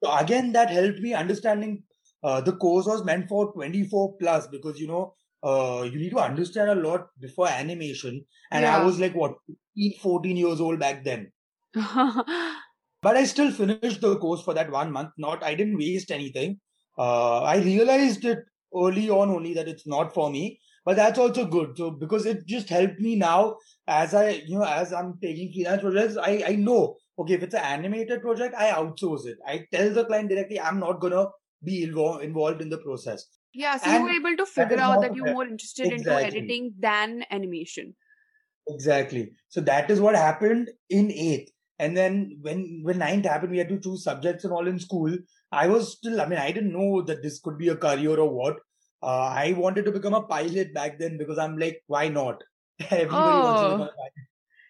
So 0.04 0.16
again, 0.16 0.52
that 0.54 0.70
helped 0.70 1.00
me 1.00 1.14
understanding. 1.14 1.84
Uh, 2.22 2.42
the 2.42 2.54
course 2.54 2.86
was 2.86 3.04
meant 3.04 3.28
for 3.30 3.52
24 3.54 4.18
plus 4.20 4.48
because 4.48 4.80
you 4.80 4.88
know 4.88 5.16
uh, 5.44 5.88
you 5.92 6.00
need 6.00 6.12
to 6.12 6.20
understand 6.20 6.70
a 6.70 6.76
lot 6.76 7.08
before 7.20 7.48
animation, 7.48 8.24
and 8.52 8.66
I 8.66 8.84
was 8.84 9.00
like 9.00 9.14
what 9.14 9.36
15, 9.76 10.00
14 10.00 10.38
years 10.38 10.62
old 10.62 10.80
back 10.80 11.04
then. 11.04 11.32
but 11.74 13.18
I 13.18 13.26
still 13.26 13.52
finished 13.52 14.02
the 14.02 14.18
course 14.18 14.42
for 14.42 14.54
that 14.54 14.72
one 14.72 14.92
month. 14.92 15.10
Not, 15.18 15.44
I 15.44 15.56
didn't 15.56 15.78
waste 15.78 16.12
anything. 16.12 16.60
Uh, 16.98 17.42
I 17.42 17.58
realized 17.58 18.24
it 18.26 18.40
early 18.76 19.10
on 19.10 19.30
only 19.30 19.54
that 19.56 19.68
it's 19.68 19.88
not 19.88 20.14
for 20.14 20.30
me, 20.30 20.60
but 20.86 20.96
that's 20.96 21.20
also 21.20 21.46
good. 21.46 21.78
So 21.78 21.92
because 21.92 22.26
it 22.26 22.46
just 22.46 22.70
helped 22.70 23.00
me 23.00 23.16
now 23.16 23.58
as 23.88 24.14
I, 24.14 24.30
you 24.46 24.58
know, 24.58 24.66
as 24.66 24.94
I'm 24.94 25.18
taking 25.22 25.52
freelance 25.52 25.82
projects, 25.82 26.18
I 26.18 26.44
I 26.48 26.56
know 26.56 26.98
okay 27.20 27.34
if 27.34 27.44
it's 27.44 27.56
an 27.56 27.62
animated 27.62 28.22
project, 28.22 28.56
I 28.56 28.72
outsource 28.72 29.26
it. 29.26 29.38
I 29.46 29.66
tell 29.72 29.90
the 29.90 30.06
client 30.06 30.30
directly 30.30 30.60
I'm 30.60 30.80
not 30.80 31.00
gonna 31.00 31.28
be 31.64 31.84
involved 31.84 32.62
in 32.62 32.70
the 32.70 32.78
process, 32.78 33.26
yeah 33.54 33.78
so 33.78 33.92
you 33.92 34.02
were 34.04 34.10
able 34.10 34.36
to 34.36 34.46
figure 34.46 34.80
out 34.80 35.02
that 35.02 35.16
you're 35.16 35.34
more 35.34 35.46
interested 35.46 35.92
into 35.92 36.12
editing 36.12 36.74
than 36.80 37.24
animation 37.32 37.94
Exactly. 38.68 39.34
So 39.50 39.62
that 39.62 39.90
is 39.92 40.00
what 40.00 40.16
happened 40.16 40.70
in 40.90 41.12
eighth. 41.12 41.52
And 41.80 41.98
then 41.98 42.38
when 42.42 42.82
when 42.84 43.00
ninth 43.00 43.26
happened, 43.26 43.52
we 43.52 43.58
had 43.58 43.70
to 43.70 43.80
choose 43.80 44.04
subjects 44.04 44.44
and 44.44 44.54
all 44.54 44.68
in 44.68 44.80
school. 44.80 45.16
I 45.52 45.68
was 45.68 45.92
still, 45.94 46.22
I 46.22 46.26
mean, 46.26 46.40
I 46.40 46.52
didn't 46.52 46.72
know 46.72 47.02
that 47.02 47.22
this 47.22 47.40
could 47.40 47.58
be 47.58 47.70
a 47.70 47.76
career 47.76 48.18
or 48.18 48.30
what. 48.30 48.58
Uh, 49.02 49.28
I 49.36 49.54
wanted 49.58 49.86
to 49.86 49.92
become 49.92 50.14
a 50.14 50.22
pilot 50.22 50.74
back 50.74 50.98
then 50.98 51.18
because 51.18 51.38
I'm 51.38 51.58
like, 51.58 51.82
why 51.88 52.08
not? 52.08 52.42
Everybody 52.90 53.40
wants 53.40 53.62
to 53.62 53.68
become 53.68 53.82
Oh, 53.82 53.84
a 53.84 53.88
pilot. 53.88 54.14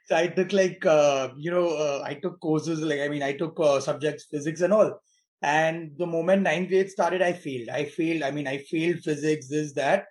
So 0.05 0.15
I 0.15 0.27
took 0.27 0.53
like, 0.53 0.85
uh, 0.85 1.29
you 1.37 1.51
know, 1.51 1.69
uh, 1.69 2.01
I 2.03 2.15
took 2.15 2.39
courses 2.39 2.81
like, 2.81 2.99
I 2.99 3.09
mean, 3.09 3.21
I 3.21 3.33
took 3.33 3.59
uh, 3.59 3.79
subjects, 3.79 4.25
physics 4.25 4.61
and 4.61 4.73
all. 4.73 4.99
And 5.43 5.91
the 5.97 6.07
moment 6.07 6.43
ninth 6.43 6.69
grade 6.69 6.89
started, 6.89 7.21
I 7.21 7.33
failed. 7.33 7.67
I 7.67 7.83
failed. 7.83 8.23
I 8.23 8.31
mean, 8.31 8.47
I 8.47 8.59
failed 8.59 9.00
physics, 9.00 9.50
this, 9.50 9.73
that. 9.73 10.05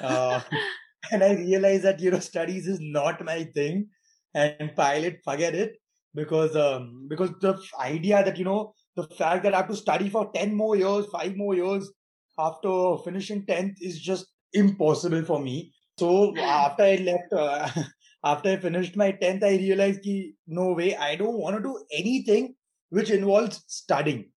Uh, 0.00 0.40
and 1.12 1.22
I 1.22 1.34
realized 1.34 1.84
that, 1.84 2.00
you 2.00 2.10
know, 2.10 2.18
studies 2.18 2.66
is 2.66 2.80
not 2.80 3.24
my 3.24 3.44
thing. 3.44 3.88
And 4.34 4.74
pilot, 4.74 5.20
forget 5.24 5.54
it. 5.54 5.76
Because 6.14 6.56
um, 6.56 7.06
because 7.08 7.30
the 7.40 7.58
idea 7.80 8.22
that, 8.24 8.36
you 8.36 8.44
know, 8.44 8.74
the 8.96 9.04
fact 9.04 9.44
that 9.44 9.54
I 9.54 9.58
have 9.58 9.68
to 9.68 9.76
study 9.76 10.10
for 10.10 10.30
10 10.34 10.54
more 10.54 10.76
years, 10.76 11.06
five 11.06 11.36
more 11.36 11.54
years 11.54 11.90
after 12.38 12.96
finishing 13.04 13.46
10th 13.46 13.76
is 13.80 14.00
just 14.00 14.26
impossible 14.52 15.22
for 15.24 15.38
me. 15.38 15.72
So 15.98 16.36
after 16.38 16.82
I 16.82 16.96
left, 16.96 17.32
uh, 17.32 17.68
after 18.24 18.50
I 18.50 18.56
finished 18.56 18.96
my 18.96 19.12
10th, 19.12 19.44
I 19.44 19.56
realized 19.56 20.02
ki, 20.02 20.34
no 20.46 20.72
way, 20.72 20.96
I 20.96 21.14
don't 21.16 21.38
want 21.38 21.56
to 21.56 21.62
do 21.62 21.82
anything 21.92 22.56
which 22.90 23.10
involves 23.10 23.62
studying. 23.68 24.31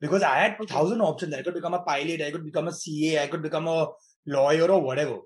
Because 0.00 0.22
I 0.22 0.36
had 0.36 0.56
okay. 0.60 0.72
thousand 0.72 1.00
options. 1.00 1.34
I 1.34 1.42
could 1.42 1.54
become 1.54 1.74
a 1.74 1.82
pilot, 1.82 2.22
I 2.22 2.30
could 2.30 2.44
become 2.44 2.68
a 2.68 2.72
CA, 2.72 3.24
I 3.24 3.26
could 3.26 3.42
become 3.42 3.68
a 3.68 3.88
lawyer 4.26 4.70
or 4.70 4.80
whatever. 4.80 5.18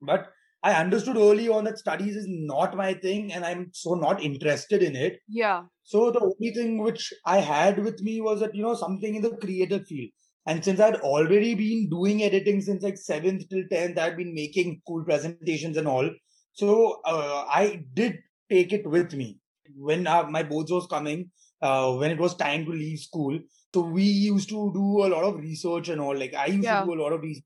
But 0.00 0.28
I 0.62 0.74
understood 0.74 1.16
early 1.16 1.48
on 1.48 1.64
that 1.64 1.78
studies 1.78 2.16
is 2.16 2.26
not 2.28 2.76
my 2.76 2.94
thing 2.94 3.32
and 3.32 3.44
I'm 3.44 3.70
so 3.72 3.94
not 3.94 4.22
interested 4.22 4.82
in 4.82 4.96
it. 4.96 5.20
Yeah. 5.28 5.62
So 5.84 6.10
the 6.10 6.20
only 6.20 6.52
thing 6.52 6.78
which 6.78 7.12
I 7.24 7.38
had 7.38 7.82
with 7.84 8.00
me 8.02 8.20
was 8.20 8.40
that, 8.40 8.54
you 8.54 8.62
know, 8.62 8.74
something 8.74 9.14
in 9.14 9.22
the 9.22 9.36
creative 9.36 9.86
field. 9.86 10.10
And 10.46 10.64
since 10.64 10.80
I'd 10.80 10.96
already 10.96 11.54
been 11.54 11.88
doing 11.88 12.22
editing 12.22 12.60
since 12.60 12.82
like 12.82 12.94
7th 12.94 13.48
till 13.48 13.64
10th, 13.72 13.98
I'd 13.98 14.16
been 14.16 14.34
making 14.34 14.82
cool 14.86 15.04
presentations 15.04 15.76
and 15.76 15.88
all. 15.88 16.08
So 16.52 17.00
uh, 17.04 17.44
I 17.48 17.84
did 17.94 18.18
take 18.50 18.72
it 18.72 18.88
with 18.88 19.12
me. 19.12 19.38
When 19.76 20.06
uh, 20.06 20.24
my 20.24 20.42
boards 20.42 20.72
was 20.72 20.86
coming, 20.86 21.30
uh, 21.62 21.92
when 21.94 22.10
it 22.10 22.18
was 22.18 22.36
time 22.36 22.64
to 22.64 22.70
leave 22.70 23.00
school, 23.00 23.38
so 23.74 23.82
we 23.82 24.04
used 24.04 24.48
to 24.48 24.72
do 24.72 25.04
a 25.04 25.08
lot 25.08 25.24
of 25.24 25.36
research 25.36 25.88
and 25.88 26.00
all. 26.00 26.16
Like 26.16 26.34
I 26.34 26.46
used 26.46 26.68
to 26.68 26.82
do 26.86 26.94
a 26.94 27.02
lot 27.02 27.12
of 27.12 27.20
research, 27.22 27.44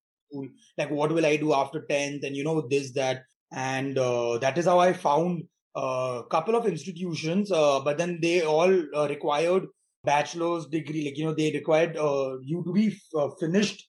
like 0.78 0.90
what 0.90 1.12
will 1.12 1.26
I 1.26 1.36
do 1.36 1.54
after 1.54 1.86
10th 1.90 2.24
and 2.24 2.36
you 2.36 2.44
know, 2.44 2.66
this, 2.68 2.92
that. 2.92 3.22
And 3.52 3.98
uh, 3.98 4.38
that 4.38 4.58
is 4.58 4.66
how 4.66 4.78
I 4.78 4.92
found 4.92 5.42
a 5.74 6.22
couple 6.30 6.54
of 6.54 6.66
institutions, 6.66 7.50
uh, 7.50 7.80
but 7.80 7.98
then 7.98 8.20
they 8.22 8.42
all 8.42 8.72
uh, 8.94 9.08
required 9.08 9.66
bachelor's 10.04 10.66
degree. 10.66 11.04
Like, 11.04 11.18
you 11.18 11.24
know, 11.24 11.34
they 11.34 11.50
required 11.50 11.96
uh, 11.96 12.38
you 12.42 12.62
to 12.64 12.72
be 12.72 12.96
uh, 13.16 13.30
finished 13.40 13.88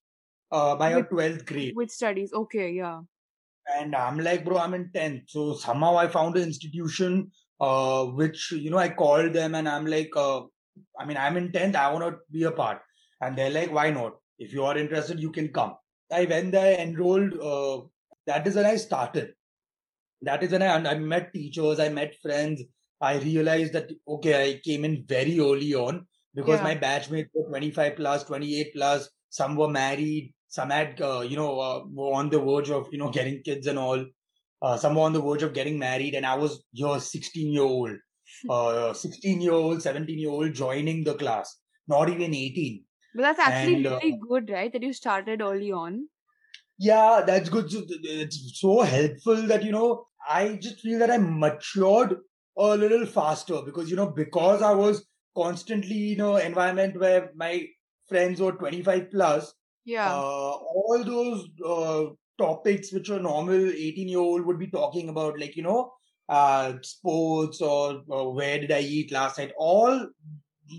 uh, 0.51 0.75
by 0.75 0.91
your 0.91 1.03
12th 1.03 1.45
grade. 1.45 1.73
with 1.75 1.91
studies. 1.91 2.33
Okay, 2.33 2.71
yeah. 2.71 3.01
And 3.77 3.95
I'm 3.95 4.19
like, 4.19 4.43
bro, 4.43 4.57
I'm 4.57 4.73
in 4.73 4.89
10th. 4.93 5.23
So 5.27 5.53
somehow 5.53 5.95
I 5.95 6.07
found 6.07 6.35
an 6.35 6.43
institution 6.43 7.31
uh, 7.59 8.05
which, 8.05 8.51
you 8.51 8.71
know, 8.71 8.77
I 8.77 8.89
called 8.89 9.33
them 9.33 9.55
and 9.55 9.69
I'm 9.69 9.85
like, 9.85 10.09
uh, 10.15 10.41
I 10.99 11.05
mean, 11.05 11.17
I'm 11.17 11.37
in 11.37 11.51
10th. 11.51 11.75
I 11.75 11.91
want 11.91 12.05
to 12.05 12.19
be 12.31 12.43
a 12.43 12.51
part. 12.51 12.81
And 13.21 13.37
they're 13.37 13.49
like, 13.49 13.71
why 13.71 13.91
not? 13.91 14.13
If 14.39 14.53
you 14.53 14.63
are 14.65 14.77
interested, 14.77 15.19
you 15.19 15.31
can 15.31 15.49
come. 15.49 15.75
I 16.11 16.25
went 16.25 16.51
there, 16.51 16.79
enrolled. 16.79 17.33
Uh, 17.39 17.87
that 18.27 18.45
is 18.47 18.55
when 18.55 18.65
I 18.65 18.75
started 18.77 19.33
that 20.21 20.43
is 20.43 20.51
when 20.51 20.61
I, 20.61 20.75
I 20.75 20.95
met 20.99 21.33
teachers, 21.33 21.79
I 21.79 21.89
met 21.89 22.15
friends. 22.21 22.61
I 23.01 23.17
realized 23.17 23.73
that, 23.73 23.89
okay, 24.07 24.49
I 24.51 24.59
came 24.63 24.85
in 24.85 25.03
very 25.07 25.39
early 25.39 25.73
on 25.73 26.05
because 26.35 26.59
Yeah. 26.59 26.63
my 26.63 26.75
batchmates 26.75 27.29
were 27.33 27.47
25 27.49 27.95
plus, 27.95 28.23
28 28.25 28.73
plus. 28.75 29.09
Some 29.29 29.55
were 29.55 29.69
married. 29.69 30.33
Some 30.47 30.69
had, 30.69 31.01
uh, 31.01 31.21
you 31.21 31.35
know, 31.35 31.59
uh, 31.59 31.83
were 31.91 32.13
on 32.13 32.29
the 32.29 32.39
verge 32.39 32.69
of, 32.69 32.89
you 32.91 32.99
know, 32.99 33.09
getting 33.09 33.41
kids 33.41 33.67
and 33.67 33.79
all. 33.79 34.05
Uh, 34.61 34.77
some 34.77 34.95
were 34.95 35.01
on 35.01 35.13
the 35.13 35.21
verge 35.21 35.41
of 35.41 35.53
getting 35.53 35.79
married. 35.79 36.13
And 36.13 36.25
I 36.25 36.35
was 36.35 36.63
your 36.71 36.99
16 36.99 37.51
year 37.51 37.63
old, 37.63 37.91
uh, 38.49 38.93
16 38.93 39.41
year 39.41 39.53
old, 39.53 39.81
17 39.81 40.19
year 40.19 40.29
old 40.29 40.53
joining 40.53 41.03
the 41.03 41.15
class, 41.15 41.61
not 41.87 42.09
even 42.09 42.33
18. 42.33 42.85
But 43.13 43.21
that's 43.21 43.39
actually 43.39 43.77
And 43.77 43.87
uh, 43.87 44.01
really 44.01 44.17
good, 44.17 44.49
right? 44.49 44.69
That 44.73 44.83
you 44.83 44.91
started 44.91 45.41
early 45.41 45.71
on. 45.71 46.09
Yeah, 46.77 47.23
that's 47.25 47.49
good. 47.49 47.71
So 47.71 47.85
th- 47.85 48.01
th- 48.01 48.25
It's 48.25 48.59
so 48.59 48.81
helpful 48.81 49.47
that, 49.47 49.63
you 49.63 49.71
know, 49.71 50.07
I 50.27 50.55
just 50.55 50.79
feel 50.79 50.99
that 50.99 51.11
I 51.11 51.17
matured 51.17 52.17
a 52.57 52.77
little 52.77 53.05
faster 53.05 53.61
because, 53.61 53.89
you 53.89 53.95
know, 53.95 54.11
because 54.11 54.61
I 54.61 54.73
was 54.73 55.07
constantly 55.35 56.13
in 56.13 56.21
an 56.21 56.41
environment 56.45 56.99
where 56.99 57.31
my 57.35 57.67
friends 58.07 58.41
were 58.41 58.51
25 58.53 59.09
plus, 59.11 59.53
Yeah. 59.85 60.23
uh, 60.23 60.51
all 60.51 61.03
those 61.05 61.47
uh, 61.65 62.13
topics 62.37 62.91
which 62.91 63.09
a 63.09 63.19
normal 63.19 63.69
18 63.71 64.07
year 64.09 64.19
old 64.19 64.45
would 64.45 64.59
be 64.59 64.69
talking 64.69 65.09
about, 65.09 65.39
like, 65.39 65.55
you 65.55 65.63
know, 65.63 65.93
uh, 66.31 66.73
sports 66.81 67.61
or 67.61 68.03
uh, 68.09 68.23
where 68.23 68.57
did 68.57 68.71
I 68.71 68.79
eat 68.79 69.11
last 69.11 69.37
night, 69.37 69.51
all 69.57 70.07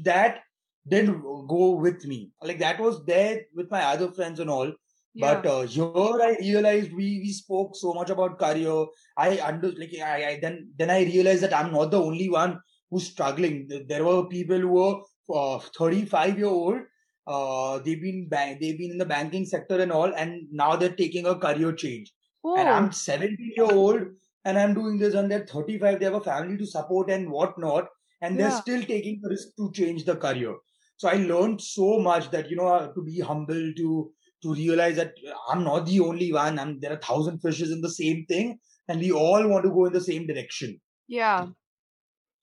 that 0.02 0.40
didn't 0.88 1.20
go 1.46 1.72
with 1.72 2.06
me. 2.06 2.30
Like, 2.42 2.58
that 2.60 2.80
was 2.80 3.04
there 3.04 3.42
with 3.54 3.70
my 3.70 3.84
other 3.84 4.10
friends 4.10 4.40
and 4.40 4.48
all. 4.48 4.72
Yeah. 5.14 5.34
But 5.34 5.46
uh, 5.46 5.60
here 5.62 6.22
I 6.22 6.38
realized 6.40 6.94
we 6.94 7.20
we 7.22 7.32
spoke 7.32 7.76
so 7.76 7.92
much 7.92 8.08
about 8.08 8.38
career. 8.38 8.86
I 9.18 9.38
under 9.40 9.70
like 9.72 9.92
I, 10.02 10.24
I 10.28 10.38
then 10.40 10.70
then 10.78 10.88
I 10.88 11.02
realized 11.02 11.42
that 11.42 11.54
I'm 11.54 11.70
not 11.70 11.90
the 11.90 12.00
only 12.00 12.30
one 12.30 12.58
who's 12.90 13.08
struggling. 13.08 13.68
There 13.88 14.04
were 14.06 14.24
people 14.28 14.58
who 14.58 14.68
were 14.68 15.02
uh, 15.28 15.58
35 15.78 16.38
year 16.38 16.46
old. 16.46 16.78
Uh, 17.26 17.78
they've 17.80 18.00
been 18.00 18.26
bank 18.26 18.58
they've 18.62 18.78
been 18.78 18.92
in 18.92 18.96
the 18.96 19.04
banking 19.04 19.44
sector 19.44 19.82
and 19.82 19.92
all, 19.92 20.14
and 20.14 20.48
now 20.50 20.76
they're 20.76 20.96
taking 21.02 21.26
a 21.26 21.36
career 21.36 21.74
change. 21.74 22.10
Oh. 22.42 22.56
And 22.56 22.66
I'm 22.66 22.86
Oh, 22.86 22.90
70 22.90 23.52
year 23.54 23.70
old 23.70 24.06
and 24.44 24.58
I'm 24.58 24.74
doing 24.74 24.98
this, 24.98 25.14
and 25.14 25.30
they're 25.30 25.46
35. 25.46 25.98
They 25.98 26.04
have 26.04 26.14
a 26.14 26.20
family 26.20 26.56
to 26.58 26.66
support 26.66 27.10
and 27.10 27.30
whatnot, 27.30 27.88
and 28.20 28.38
they're 28.38 28.50
still 28.50 28.82
taking 28.82 29.20
the 29.22 29.30
risk 29.30 29.48
to 29.56 29.70
change 29.72 30.04
the 30.04 30.16
career. 30.16 30.54
So 30.96 31.08
I 31.08 31.14
learned 31.14 31.60
so 31.60 31.98
much 31.98 32.30
that 32.30 32.50
you 32.50 32.56
know 32.56 32.68
uh, 32.68 32.92
to 32.92 33.02
be 33.02 33.20
humble 33.20 33.72
to 33.76 34.12
to 34.42 34.54
realize 34.54 34.96
that 34.96 35.14
I'm 35.48 35.64
not 35.64 35.86
the 35.86 36.00
only 36.00 36.32
one. 36.32 36.58
I'm, 36.58 36.80
there 36.80 36.92
are 36.92 36.96
thousand 36.96 37.40
fishes 37.40 37.70
in 37.70 37.80
the 37.80 37.90
same 37.90 38.24
thing, 38.26 38.58
and 38.88 39.00
we 39.00 39.12
all 39.12 39.46
want 39.48 39.64
to 39.64 39.70
go 39.70 39.86
in 39.86 39.92
the 39.92 40.00
same 40.00 40.26
direction. 40.26 40.80
Yeah. 41.08 41.46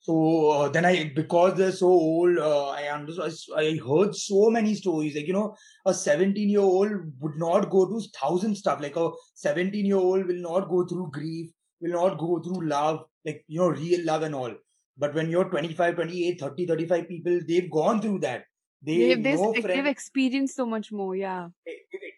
So 0.01 0.49
uh, 0.49 0.69
then 0.69 0.85
I, 0.85 1.11
because 1.13 1.57
they're 1.57 1.73
so 1.73 1.87
old, 1.87 2.37
uh, 2.37 2.69
I 2.69 2.83
understood. 2.83 3.33
I, 3.55 3.61
I 3.61 3.79
heard 3.85 4.15
so 4.15 4.49
many 4.49 4.73
stories. 4.75 5.15
Like 5.15 5.27
you 5.27 5.33
know, 5.33 5.55
a 5.85 5.93
17 5.93 6.49
year 6.49 6.61
old 6.61 6.91
would 7.19 7.35
not 7.35 7.69
go 7.69 7.85
through 7.85 8.03
thousand 8.19 8.55
stuff. 8.55 8.81
Like 8.81 8.95
a 8.95 9.09
17 9.35 9.85
year 9.85 9.97
old 9.97 10.25
will 10.25 10.41
not 10.41 10.69
go 10.69 10.85
through 10.85 11.11
grief, 11.11 11.49
will 11.81 11.91
not 11.91 12.17
go 12.17 12.39
through 12.39 12.67
love, 12.67 13.05
like 13.25 13.43
you 13.47 13.59
know, 13.59 13.69
real 13.69 14.05
love 14.05 14.23
and 14.23 14.35
all. 14.35 14.53
But 14.97 15.13
when 15.13 15.29
you're 15.29 15.49
25, 15.49 15.95
28, 15.95 16.39
30, 16.39 16.65
35 16.65 17.07
people, 17.07 17.39
they've 17.47 17.71
gone 17.71 18.01
through 18.01 18.19
that. 18.19 18.43
They 18.81 18.97
They've 18.97 19.23
this 19.23 19.39
know 19.39 19.49
like, 19.49 19.61
friends 19.61 19.77
they've 19.77 19.85
experienced 19.85 20.55
so 20.55 20.65
much 20.65 20.91
more. 20.91 21.15
Yeah. 21.15 21.47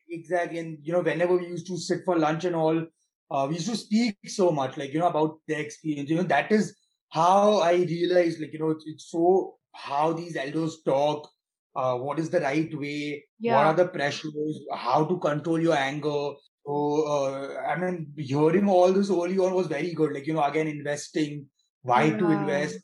Exactly. 0.10 0.60
And, 0.60 0.78
you 0.82 0.94
know, 0.94 1.02
whenever 1.02 1.38
we 1.38 1.48
used 1.48 1.68
to 1.68 1.78
sit 1.78 2.02
for 2.06 2.18
lunch 2.18 2.46
and 2.46 2.56
all, 2.56 2.86
uh, 3.32 3.46
we 3.48 3.56
used 3.56 3.70
to 3.70 3.78
speak 3.78 4.18
so 4.28 4.52
much, 4.52 4.78
like, 4.78 4.94
you 4.94 5.00
know, 5.00 5.08
about 5.08 5.40
their 5.48 5.60
experience. 5.60 6.10
You 6.10 6.18
know, 6.18 6.24
that 6.24 6.52
is 6.52 6.76
how 7.10 7.60
I 7.60 7.74
realized, 7.74 8.42
like, 8.42 8.54
you 8.54 8.60
know, 8.60 8.72
it's, 8.72 8.84
it's 8.86 9.10
so 9.10 9.56
how 9.74 10.14
these 10.14 10.36
elders 10.36 10.82
talk, 10.86 11.30
uh, 11.76 11.96
what 11.96 12.20
is 12.20 12.30
the 12.30 12.42
right 12.42 12.70
way, 12.78 13.24
yeah. 13.40 13.56
what 13.56 13.68
are 13.68 13.74
the 13.74 13.88
pressures, 13.88 14.60
how 14.74 15.06
to 15.06 15.18
control 15.20 15.62
your 15.62 15.76
anger. 15.76 16.32
So, 16.66 17.04
uh, 17.08 17.62
I 17.68 17.76
mean, 17.78 18.14
hearing 18.18 18.70
all 18.70 18.92
this 18.94 19.10
early 19.10 19.38
on 19.40 19.54
was 19.54 19.68
very 19.68 19.94
good. 19.94 20.14
Like, 20.14 20.28
you 20.28 20.34
know, 20.34 20.44
again, 20.44 20.68
investing, 20.68 21.48
why 21.82 22.10
to 22.12 22.30
invest. 22.30 22.78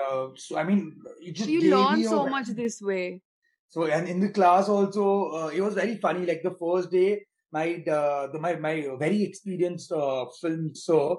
Uh, 0.00 0.28
so, 0.36 0.58
I 0.58 0.64
mean, 0.64 0.96
it 1.20 1.36
So 1.38 1.44
just 1.44 1.48
you 1.50 1.70
learn 1.70 2.02
so 2.04 2.26
much 2.26 2.48
this 2.48 2.80
way. 2.82 3.22
so 3.68 3.84
and 3.86 4.08
in 4.08 4.20
the 4.20 4.30
class 4.30 4.68
also, 4.68 5.30
uh, 5.32 5.48
it 5.48 5.60
was 5.60 5.74
very 5.74 5.96
funny. 5.96 6.26
Like 6.26 6.42
the 6.42 6.56
first 6.60 6.90
day, 6.90 7.24
my 7.52 7.82
uh, 7.88 8.26
the, 8.32 8.38
my 8.40 8.56
my 8.56 8.86
very 8.98 9.22
experienced 9.22 9.92
uh, 9.92 10.26
film 10.40 10.74
sir, 10.74 11.16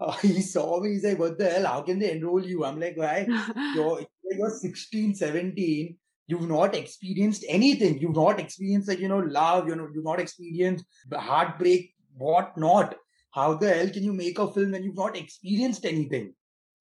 uh, 0.00 0.12
he 0.22 0.40
saw 0.42 0.80
me. 0.80 0.90
He's 0.94 1.04
like, 1.04 1.18
"What 1.18 1.38
the 1.38 1.48
hell? 1.50 1.66
How 1.66 1.82
can 1.82 1.98
they 1.98 2.12
enroll 2.12 2.44
you?" 2.44 2.64
I'm 2.64 2.80
like, 2.80 2.96
"Why? 2.96 3.26
You're 3.74 4.02
you're 4.32 4.50
16, 4.50 5.14
17. 5.14 5.96
You've 6.28 6.48
not 6.48 6.74
experienced 6.74 7.44
anything. 7.48 7.98
You've 7.98 8.16
not 8.16 8.40
experienced 8.40 8.88
like 8.88 8.98
you 8.98 9.08
know 9.08 9.18
love. 9.18 9.68
You 9.68 9.76
know 9.76 9.88
you've 9.94 10.04
not 10.04 10.20
experienced 10.20 10.84
heartbreak. 11.12 11.92
What 12.16 12.56
not? 12.56 12.96
How 13.32 13.54
the 13.54 13.72
hell 13.72 13.90
can 13.90 14.02
you 14.02 14.12
make 14.12 14.38
a 14.38 14.50
film 14.50 14.72
when 14.72 14.82
you've 14.82 14.96
not 14.96 15.16
experienced 15.16 15.84
anything?" 15.84 16.34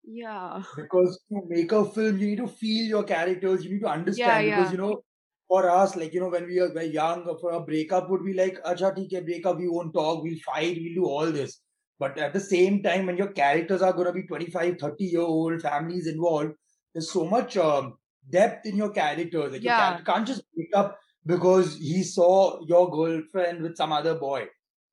yeah. 0.08 0.62
because 0.76 1.20
to 1.28 1.42
make 1.48 1.70
a 1.72 1.84
film 1.84 2.18
you 2.18 2.28
need 2.28 2.38
to 2.38 2.48
feel 2.48 2.86
your 2.86 3.02
characters 3.02 3.64
you 3.64 3.72
need 3.72 3.80
to 3.80 3.88
understand 3.88 4.46
Yeah, 4.46 4.56
because 4.56 4.72
yeah. 4.72 4.72
you 4.72 4.78
know 4.78 5.02
for 5.46 5.68
us 5.70 5.96
like 5.96 6.14
you 6.14 6.20
know 6.20 6.28
when 6.28 6.46
we 6.46 6.60
were 6.60 6.72
very 6.72 6.88
young 6.88 7.24
for 7.40 7.52
a 7.52 7.60
breakup 7.60 8.08
would 8.10 8.24
be 8.24 8.34
like 8.34 8.62
acha 8.64 8.92
theek 8.96 9.14
hai 9.16 9.20
breakup 9.28 9.58
we 9.58 9.68
won't 9.68 9.94
talk 9.94 10.22
we'll 10.22 10.44
fight 10.46 10.80
we'll 10.80 10.98
do 11.00 11.06
all 11.06 11.30
this 11.38 11.60
but 11.98 12.18
at 12.26 12.32
the 12.32 12.44
same 12.46 12.82
time 12.82 13.06
when 13.06 13.20
your 13.22 13.32
characters 13.40 13.82
are 13.82 13.92
going 13.92 14.10
to 14.10 14.16
be 14.18 14.26
25 14.26 14.78
30 14.80 15.04
year 15.04 15.28
old 15.36 15.62
families 15.68 16.10
involved 16.14 16.52
there's 16.94 17.10
so 17.10 17.24
much 17.36 17.56
um, 17.56 17.94
depth 18.30 18.66
in 18.66 18.76
your 18.76 18.90
character. 18.90 19.48
Like 19.48 19.62
Yeah. 19.62 19.90
you 19.90 19.94
can't, 19.96 20.06
can't 20.06 20.26
just 20.26 20.42
pick 20.56 20.68
up 20.74 20.98
because 21.26 21.76
he 21.78 22.02
saw 22.02 22.60
your 22.66 22.90
girlfriend 22.90 23.62
with 23.62 23.76
some 23.76 23.92
other 23.92 24.14
boy 24.14 24.46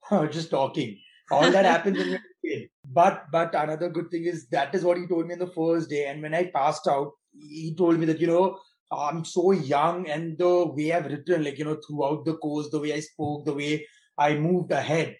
just 0.31 0.49
talking. 0.49 0.97
All 1.31 1.49
that 1.51 1.65
happens 1.73 1.97
when 1.97 2.09
you're 2.09 2.19
kid. 2.43 2.69
But 2.85 3.25
but 3.31 3.55
another 3.55 3.89
good 3.89 4.09
thing 4.11 4.25
is 4.25 4.47
that 4.49 4.73
is 4.75 4.83
what 4.83 4.97
he 4.97 5.07
told 5.07 5.27
me 5.27 5.33
on 5.33 5.39
the 5.39 5.47
first 5.47 5.89
day. 5.89 6.05
And 6.07 6.21
when 6.21 6.33
I 6.35 6.45
passed 6.45 6.87
out, 6.87 7.11
he 7.33 7.75
told 7.75 7.99
me 7.99 8.05
that 8.07 8.19
you 8.19 8.27
know 8.27 8.59
I'm 8.91 9.25
so 9.25 9.51
young 9.51 10.07
and 10.09 10.37
the 10.37 10.67
way 10.67 10.91
I've 10.93 11.05
written, 11.07 11.43
like 11.43 11.57
you 11.57 11.65
know, 11.65 11.79
throughout 11.85 12.25
the 12.25 12.35
course, 12.37 12.69
the 12.69 12.79
way 12.79 12.93
I 12.93 12.99
spoke, 12.99 13.45
the 13.45 13.53
way 13.53 13.85
I 14.17 14.35
moved 14.35 14.71
ahead, 14.71 15.15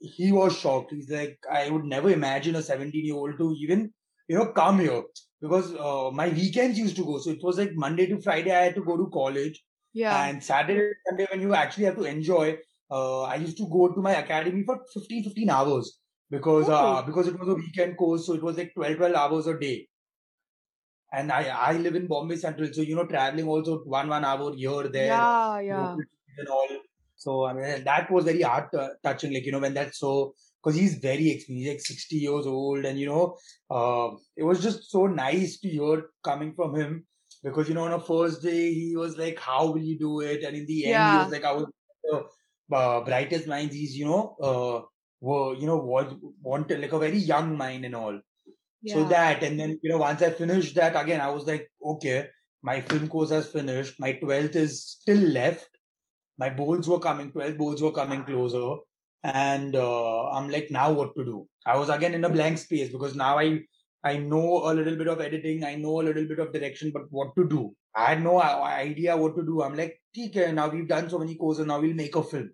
he 0.00 0.32
was 0.32 0.58
shocked. 0.58 0.92
He's 0.92 1.08
like, 1.10 1.38
I 1.50 1.70
would 1.70 1.84
never 1.84 2.10
imagine 2.10 2.56
a 2.56 2.62
17 2.62 3.04
year 3.04 3.14
old 3.14 3.38
to 3.38 3.54
even 3.60 3.92
you 4.28 4.36
know 4.38 4.52
come 4.52 4.80
here 4.80 5.02
because 5.40 5.74
uh, 5.74 6.10
my 6.12 6.28
weekends 6.28 6.78
used 6.78 6.96
to 6.96 7.04
go. 7.04 7.18
So 7.18 7.30
it 7.30 7.42
was 7.42 7.58
like 7.58 7.74
Monday 7.74 8.06
to 8.06 8.20
Friday 8.20 8.52
I 8.52 8.64
had 8.64 8.74
to 8.76 8.84
go 8.84 8.96
to 8.96 9.08
college, 9.12 9.62
Yeah. 9.92 10.16
and 10.24 10.42
Saturday 10.42 10.92
Sunday 11.08 11.26
when 11.30 11.40
you 11.40 11.54
actually 11.54 11.84
have 11.84 11.96
to 11.96 12.04
enjoy. 12.04 12.58
Uh, 12.90 13.22
I 13.22 13.36
used 13.36 13.58
to 13.58 13.68
go 13.68 13.88
to 13.92 14.00
my 14.00 14.14
academy 14.16 14.64
for 14.64 14.80
15 14.94 15.24
15 15.24 15.50
hours 15.50 16.00
because 16.30 16.68
uh, 16.68 16.82
Oh. 16.98 17.02
because 17.06 17.28
it 17.28 17.38
was 17.38 17.48
a 17.48 17.54
weekend 17.54 17.96
course, 17.98 18.26
so 18.26 18.34
it 18.34 18.42
was 18.42 18.56
like 18.58 18.72
12 18.74 18.96
12 18.96 19.14
hours 19.14 19.46
a 19.46 19.58
day. 19.58 19.88
And 21.12 21.32
I 21.32 21.42
I 21.48 21.72
live 21.78 21.94
in 21.96 22.06
Bombay 22.06 22.36
Central, 22.36 22.72
so 22.72 22.82
you 22.82 22.94
know 22.94 23.06
traveling 23.06 23.48
also 23.48 23.78
one 23.84 24.08
one 24.08 24.24
hour 24.24 24.54
here 24.54 24.88
there 24.88 25.06
Yeah, 25.06 25.60
yeah. 25.60 25.96
and 26.38 26.48
all. 26.48 26.68
So 27.16 27.44
I 27.46 27.52
mean, 27.54 27.84
that 27.84 28.10
was 28.10 28.24
very 28.26 28.42
heart 28.42 28.74
uh, 28.74 28.90
touching. 29.02 29.32
Like 29.32 29.46
you 29.46 29.52
know, 29.52 29.58
when 29.60 29.74
that's 29.74 29.98
so 29.98 30.34
because 30.62 30.76
he's 30.78 30.96
very 30.96 31.30
experienced, 31.30 31.48
he's 31.48 31.68
like 31.68 31.80
sixty 31.80 32.16
years 32.16 32.46
old, 32.46 32.84
and 32.84 32.98
you 32.98 33.06
know, 33.06 33.36
uh, 33.70 34.10
it 34.36 34.44
was 34.44 34.62
just 34.62 34.90
so 34.90 35.06
nice 35.06 35.58
to 35.60 35.68
hear 35.68 36.10
coming 36.24 36.54
from 36.54 36.74
him 36.74 37.06
because 37.42 37.68
you 37.68 37.74
know, 37.74 37.84
on 37.84 37.92
a 37.92 38.00
first 38.00 38.42
day 38.42 38.72
he 38.74 38.96
was 38.96 39.16
like, 39.16 39.38
"How 39.38 39.66
will 39.66 39.82
you 39.82 39.98
do 39.98 40.20
it?" 40.20 40.42
And 40.44 40.56
in 40.56 40.66
the 40.66 40.86
end, 40.86 41.06
he 41.06 41.16
was 41.16 41.30
like, 41.30 41.44
"I 41.44 41.52
was 41.52 41.66
the 42.04 42.76
uh, 42.76 43.04
brightest 43.04 43.46
minds." 43.46 43.74
He's 43.74 43.96
you 43.96 44.06
know, 44.06 44.36
uh, 44.42 44.82
were 45.20 45.54
you 45.54 45.66
know, 45.66 45.76
was 45.78 46.14
wanted 46.42 46.80
like 46.80 46.92
a 46.92 46.98
very 46.98 47.18
young 47.18 47.56
mind 47.56 47.84
and 47.84 47.94
all. 47.94 48.20
So 48.84 49.04
that, 49.04 49.42
and 49.42 49.58
then, 49.60 49.78
you 49.82 49.90
know, 49.90 49.98
once 49.98 50.22
I 50.22 50.30
finished 50.30 50.74
that, 50.76 51.00
again, 51.00 51.20
I 51.20 51.30
was 51.30 51.46
like, 51.46 51.70
okay, 51.84 52.28
my 52.62 52.80
film 52.80 53.08
course 53.08 53.30
has 53.30 53.50
finished. 53.50 54.00
My 54.00 54.14
12th 54.14 54.56
is 54.56 54.82
still 54.84 55.18
left. 55.18 55.68
My 56.38 56.50
boards 56.50 56.88
were 56.88 56.98
coming, 57.00 57.32
12 57.32 57.58
boards 57.58 57.82
were 57.82 57.92
coming 57.92 58.24
closer. 58.24 58.76
And 59.22 59.74
uh, 59.74 60.30
I'm 60.30 60.48
like, 60.48 60.70
now 60.70 60.92
what 60.92 61.14
to 61.16 61.24
do? 61.24 61.48
I 61.66 61.76
was 61.76 61.88
again 61.88 62.14
in 62.14 62.24
a 62.24 62.28
blank 62.30 62.58
space 62.58 62.90
because 62.90 63.14
now 63.14 63.38
I 63.38 63.60
I 64.04 64.16
know 64.16 64.70
a 64.70 64.72
little 64.72 64.96
bit 64.96 65.08
of 65.08 65.20
editing, 65.20 65.64
I 65.64 65.74
know 65.74 66.00
a 66.00 66.04
little 66.04 66.24
bit 66.24 66.38
of 66.38 66.52
direction, 66.52 66.92
but 66.94 67.02
what 67.10 67.34
to 67.36 67.48
do? 67.48 67.74
I 67.94 68.06
had 68.06 68.22
no 68.22 68.40
idea 68.40 69.16
what 69.16 69.34
to 69.36 69.42
do. 69.42 69.62
I'm 69.62 69.74
like, 69.76 70.00
okay, 70.16 70.52
now 70.52 70.68
we've 70.68 70.86
done 70.86 71.10
so 71.10 71.18
many 71.18 71.34
courses, 71.34 71.66
now 71.66 71.80
we'll 71.80 71.94
make 71.94 72.14
a 72.14 72.22
film. 72.22 72.50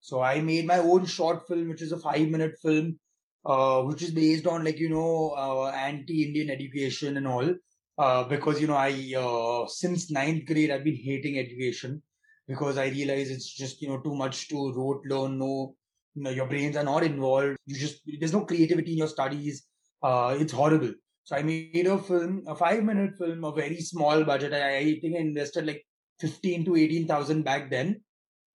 So 0.00 0.20
I 0.22 0.40
made 0.40 0.66
my 0.66 0.78
own 0.78 1.04
short 1.04 1.46
film, 1.46 1.68
which 1.68 1.82
is 1.82 1.92
a 1.92 1.98
five 1.98 2.28
minute 2.28 2.54
film, 2.62 2.98
uh, 3.44 3.82
which 3.82 4.02
is 4.02 4.10
based 4.12 4.46
on 4.46 4.64
like 4.64 4.78
you 4.78 4.88
know 4.88 5.34
uh, 5.36 5.70
anti-Indian 5.70 6.50
education 6.50 7.16
and 7.16 7.26
all. 7.26 7.54
Uh, 7.98 8.24
because 8.24 8.60
you 8.60 8.66
know 8.66 8.76
I 8.76 9.14
uh, 9.16 9.68
since 9.68 10.10
ninth 10.10 10.46
grade 10.46 10.70
I've 10.70 10.84
been 10.84 10.96
hating 10.96 11.38
education 11.38 12.02
because 12.48 12.78
I 12.78 12.86
realize 12.86 13.30
it's 13.30 13.52
just 13.52 13.82
you 13.82 13.88
know 13.88 14.00
too 14.00 14.14
much 14.14 14.48
to 14.48 14.72
rote 14.72 15.02
learn. 15.06 15.38
No, 15.38 15.76
you 16.14 16.22
know, 16.22 16.30
your 16.30 16.46
brains 16.46 16.76
are 16.76 16.84
not 16.84 17.02
involved. 17.04 17.56
You 17.66 17.76
just 17.76 18.00
there's 18.18 18.32
no 18.32 18.44
creativity 18.44 18.92
in 18.92 18.98
your 18.98 19.08
studies. 19.08 19.66
Uh, 20.02 20.36
it's 20.38 20.52
horrible. 20.52 20.92
So 21.24 21.36
I 21.36 21.42
made 21.42 21.86
a 21.86 21.98
film, 21.98 22.42
a 22.46 22.54
five 22.54 22.82
minute 22.82 23.16
film, 23.16 23.44
a 23.44 23.52
very 23.52 23.80
small 23.80 24.24
budget. 24.24 24.52
I, 24.52 24.76
I 24.78 24.98
think 25.00 25.16
I 25.16 25.20
invested 25.20 25.66
like 25.66 25.84
fifteen 26.20 26.64
to 26.64 26.76
eighteen 26.76 27.06
thousand 27.06 27.42
back 27.42 27.70
then 27.70 28.02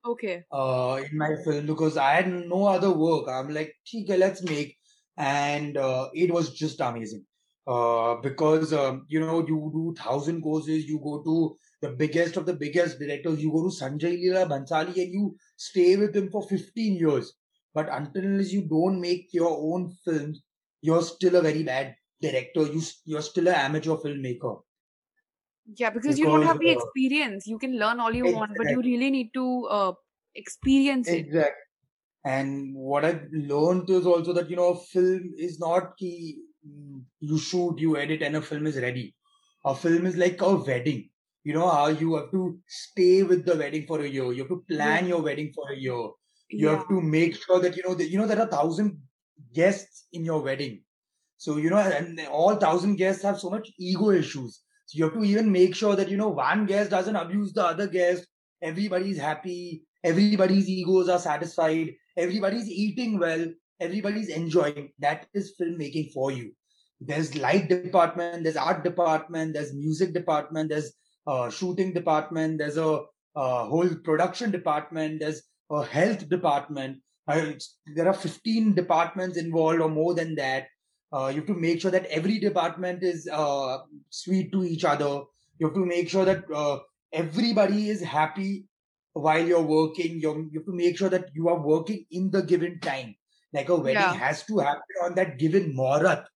Okay. 0.06 0.44
uh, 0.52 1.02
in 1.10 1.18
my 1.18 1.36
film 1.44 1.66
because 1.66 1.98
I 1.98 2.14
had 2.14 2.30
no 2.32 2.66
other 2.68 2.92
work. 2.92 3.28
I'm 3.30 3.54
like, 3.54 3.74
okay, 3.96 4.18
let's 4.18 4.44
make, 4.44 4.78
and 5.18 5.78
uh, 5.78 6.10
it 6.14 6.32
was 6.34 6.54
just 6.54 6.80
amazing. 6.80 7.26
Uh, 7.66 8.16
because 8.22 8.72
um, 8.72 9.06
you 9.10 9.20
know 9.20 9.40
you 9.46 9.72
do 9.74 9.94
thousand 9.98 10.42
courses, 10.42 10.86
you 10.86 11.00
go 11.04 11.22
to 11.24 11.56
the 11.82 11.90
biggest 11.90 12.38
of 12.38 12.46
the 12.46 12.54
biggest 12.54 13.00
directors, 13.00 13.42
you 13.42 13.52
go 13.52 13.64
to 13.70 13.76
Sanjay 13.76 14.22
Leela 14.24 14.48
Bhansali, 14.50 14.96
and 15.04 15.12
you 15.14 15.36
stay 15.58 15.96
with 15.98 16.16
him 16.16 16.30
for 16.30 16.44
15 16.48 16.96
years. 16.96 17.34
But 17.78 17.90
until 17.98 18.42
you 18.42 18.64
don't 18.68 19.00
make 19.02 19.34
your 19.34 19.54
own 19.74 19.90
films, 20.06 20.44
you're 20.82 21.04
still 21.04 21.36
a 21.38 21.42
very 21.50 21.64
bad 21.64 21.96
director. 22.22 22.64
You 22.76 22.82
you're 23.06 23.28
still 23.32 23.48
an 23.50 23.56
amateur 23.68 23.96
filmmaker. 24.06 24.56
Yeah, 25.76 25.90
because 25.90 26.18
you 26.18 26.26
don't 26.26 26.44
have 26.44 26.60
the 26.60 26.70
uh, 26.70 26.72
experience. 26.72 27.46
You 27.46 27.60
can 27.60 27.78
learn 27.78 28.00
all 28.00 28.16
you 28.16 28.28
want, 28.28 28.58
but 28.58 28.70
you 28.70 28.82
really 28.82 29.10
need 29.10 29.34
to 29.34 29.66
uh, 29.66 29.94
experience 30.36 31.12
it. 31.12 31.26
exactly. 31.26 31.62
And 32.26 32.76
what 32.76 33.06
I've 33.06 33.28
learned 33.32 33.90
is 33.90 34.06
also 34.06 34.34
that, 34.34 34.50
you 34.50 34.58
know, 34.58 34.76
film 34.76 35.34
is 35.38 35.60
not 35.60 35.98
key. 35.98 36.44
mm, 36.68 37.04
You 37.22 37.38
shoot, 37.40 37.80
you 37.80 37.98
edit, 37.98 38.22
and 38.24 38.36
a 38.38 38.42
film 38.42 38.68
is 38.68 38.78
ready. 38.78 39.16
A 39.66 39.76
film 39.76 40.06
is 40.06 40.18
like 40.18 40.42
a 40.42 40.56
wedding. 40.56 41.10
You 41.44 41.54
know 41.54 41.70
how 41.70 41.88
you 41.88 42.16
have 42.18 42.32
to 42.32 42.60
stay 42.68 43.24
with 43.24 43.46
the 43.46 43.56
wedding 43.58 43.88
for 43.88 44.02
a 44.02 44.08
year. 44.08 44.32
You 44.34 44.40
have 44.44 44.50
to 44.50 44.66
plan 44.70 45.08
your 45.08 45.22
wedding 45.22 45.54
for 45.54 45.72
a 45.72 45.78
year. 45.78 46.10
You 46.50 46.68
Yeah. 46.68 46.78
have 46.78 46.88
to 46.90 47.02
make 47.02 47.36
sure 47.36 47.60
that 47.60 47.76
you 47.76 47.84
know 47.84 47.94
that 47.96 48.10
you 48.10 48.18
know 48.18 48.28
there 48.28 48.40
are 48.40 48.48
thousand 48.48 49.02
guests 49.54 50.08
in 50.14 50.24
your 50.26 50.42
wedding. 50.42 50.84
So 51.38 51.58
you 51.58 51.70
know, 51.70 51.78
and 51.78 52.20
all 52.32 52.56
thousand 52.56 52.96
guests 52.96 53.24
have 53.24 53.40
so 53.40 53.50
much 53.50 53.72
ego 53.78 54.12
issues. 54.12 54.62
So 54.86 54.98
you 54.98 55.04
have 55.06 55.14
to 55.14 55.24
even 55.24 55.52
make 55.52 55.76
sure 55.76 55.96
that 55.96 56.10
you 56.10 56.18
know 56.18 56.30
one 56.30 56.66
guest 56.66 56.92
doesn't 56.92 57.16
abuse 57.16 57.54
the 57.54 57.66
other 57.66 57.88
guest. 57.88 58.26
Everybody's 58.62 59.18
happy. 59.20 59.84
Everybody's 60.04 60.70
egos 60.70 61.10
are 61.10 61.20
satisfied. 61.20 61.94
Everybody's 62.16 62.70
eating 62.70 63.20
well. 63.20 63.46
Everybody's 63.80 64.30
enjoying. 64.30 64.92
That 65.00 65.28
is 65.34 65.54
filmmaking 65.60 66.12
for 66.14 66.32
you. 66.32 66.54
There's 67.00 67.36
light 67.36 67.70
department. 67.70 68.44
There's 68.44 68.56
art 68.58 68.84
department. 68.84 69.54
There's 69.54 69.74
music 69.74 70.14
department. 70.14 70.70
There's 70.70 70.94
uh, 71.28 71.50
shooting 71.50 71.94
department. 71.94 72.58
There's 72.60 72.78
a, 72.78 73.02
uh 73.36 73.66
whole 73.66 73.90
production 74.04 74.50
department. 74.50 75.20
There's 75.20 75.44
a 75.70 75.84
health 75.86 76.28
department. 76.30 76.98
Uh, 77.28 77.52
there 77.96 78.08
are 78.08 78.14
15 78.14 78.74
departments 78.74 79.38
involved 79.38 79.82
or 79.82 79.90
more 79.90 80.14
than 80.14 80.36
that. 80.36 80.68
Uh, 81.12 81.28
you 81.28 81.38
have 81.38 81.48
to 81.48 81.54
make 81.54 81.82
sure 81.82 81.92
that 81.92 82.06
every 82.06 82.40
department 82.40 83.04
is 83.04 83.28
uh, 83.32 83.80
sweet 84.10 84.52
to 84.52 84.64
each 84.64 84.84
other. 84.84 85.22
You 85.60 85.68
have 85.68 85.76
to 85.76 85.86
make 85.86 86.10
sure 86.10 86.26
that 86.26 86.44
uh, 86.54 86.80
everybody 87.14 87.90
is 87.90 88.02
happy 88.02 88.66
while 89.14 89.46
you're 89.46 89.62
working. 89.62 90.20
You're, 90.20 90.40
you 90.40 90.60
have 90.60 90.66
to 90.66 90.74
make 90.76 90.98
sure 90.98 91.10
that 91.10 91.30
you 91.34 91.50
are 91.50 91.60
working 91.60 92.06
in 92.12 92.30
the 92.32 92.42
given 92.44 92.80
time. 92.80 93.16
Like 93.54 93.70
a 93.70 93.76
wedding 93.76 94.02
Yeah. 94.02 94.14
has 94.14 94.44
to 94.46 94.60
happen 94.60 94.82
on 95.04 95.16
that 95.16 95.38
given 95.40 95.74
morat. 95.76 96.28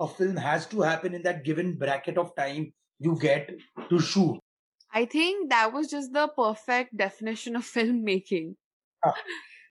A 0.00 0.08
film 0.08 0.36
has 0.36 0.66
to 0.66 0.80
happen 0.80 1.14
in 1.14 1.22
that 1.22 1.44
given 1.44 1.76
bracket 1.76 2.16
of 2.16 2.34
time 2.36 2.72
you 2.98 3.18
get 3.20 3.50
to 3.90 4.00
shoot. 4.00 4.38
I 4.92 5.04
think 5.04 5.50
that 5.50 5.72
was 5.72 5.88
just 5.88 6.12
the 6.12 6.28
perfect 6.28 6.96
definition 6.96 7.54
of 7.56 7.62
filmmaking. 7.74 8.54
Ah, 9.04 9.14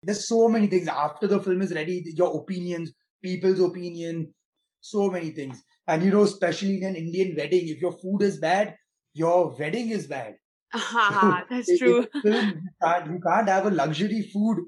There's 0.04 0.28
so 0.28 0.48
many 0.50 0.68
things 0.68 0.88
after 0.88 1.28
the 1.28 1.42
film 1.42 1.62
is 1.62 1.74
ready. 1.74 2.04
Your 2.16 2.40
opinions, 2.40 2.94
people's 3.24 3.60
opinion, 3.60 4.34
so 4.82 5.10
many 5.10 5.32
things. 5.32 5.64
And 5.88 6.04
you 6.04 6.12
know, 6.12 6.24
especially 6.24 6.78
in 6.78 6.84
an 6.84 6.96
Indian 6.96 7.36
wedding, 7.38 7.68
if 7.68 7.82
your 7.82 7.92
food 7.94 8.22
is 8.22 8.40
bad, 8.40 8.76
your 9.14 9.56
wedding 9.58 9.90
is 9.90 10.08
bad. 10.08 10.36
So 10.74 10.80
Haha, 10.80 11.44
that's 11.50 11.78
true. 11.78 12.06
you 12.24 12.62
can't, 12.84 13.08
you 13.08 13.20
can't 13.26 13.50
have 13.50 13.66
a 13.66 13.72
luxury 13.72 14.30
food 14.34 14.60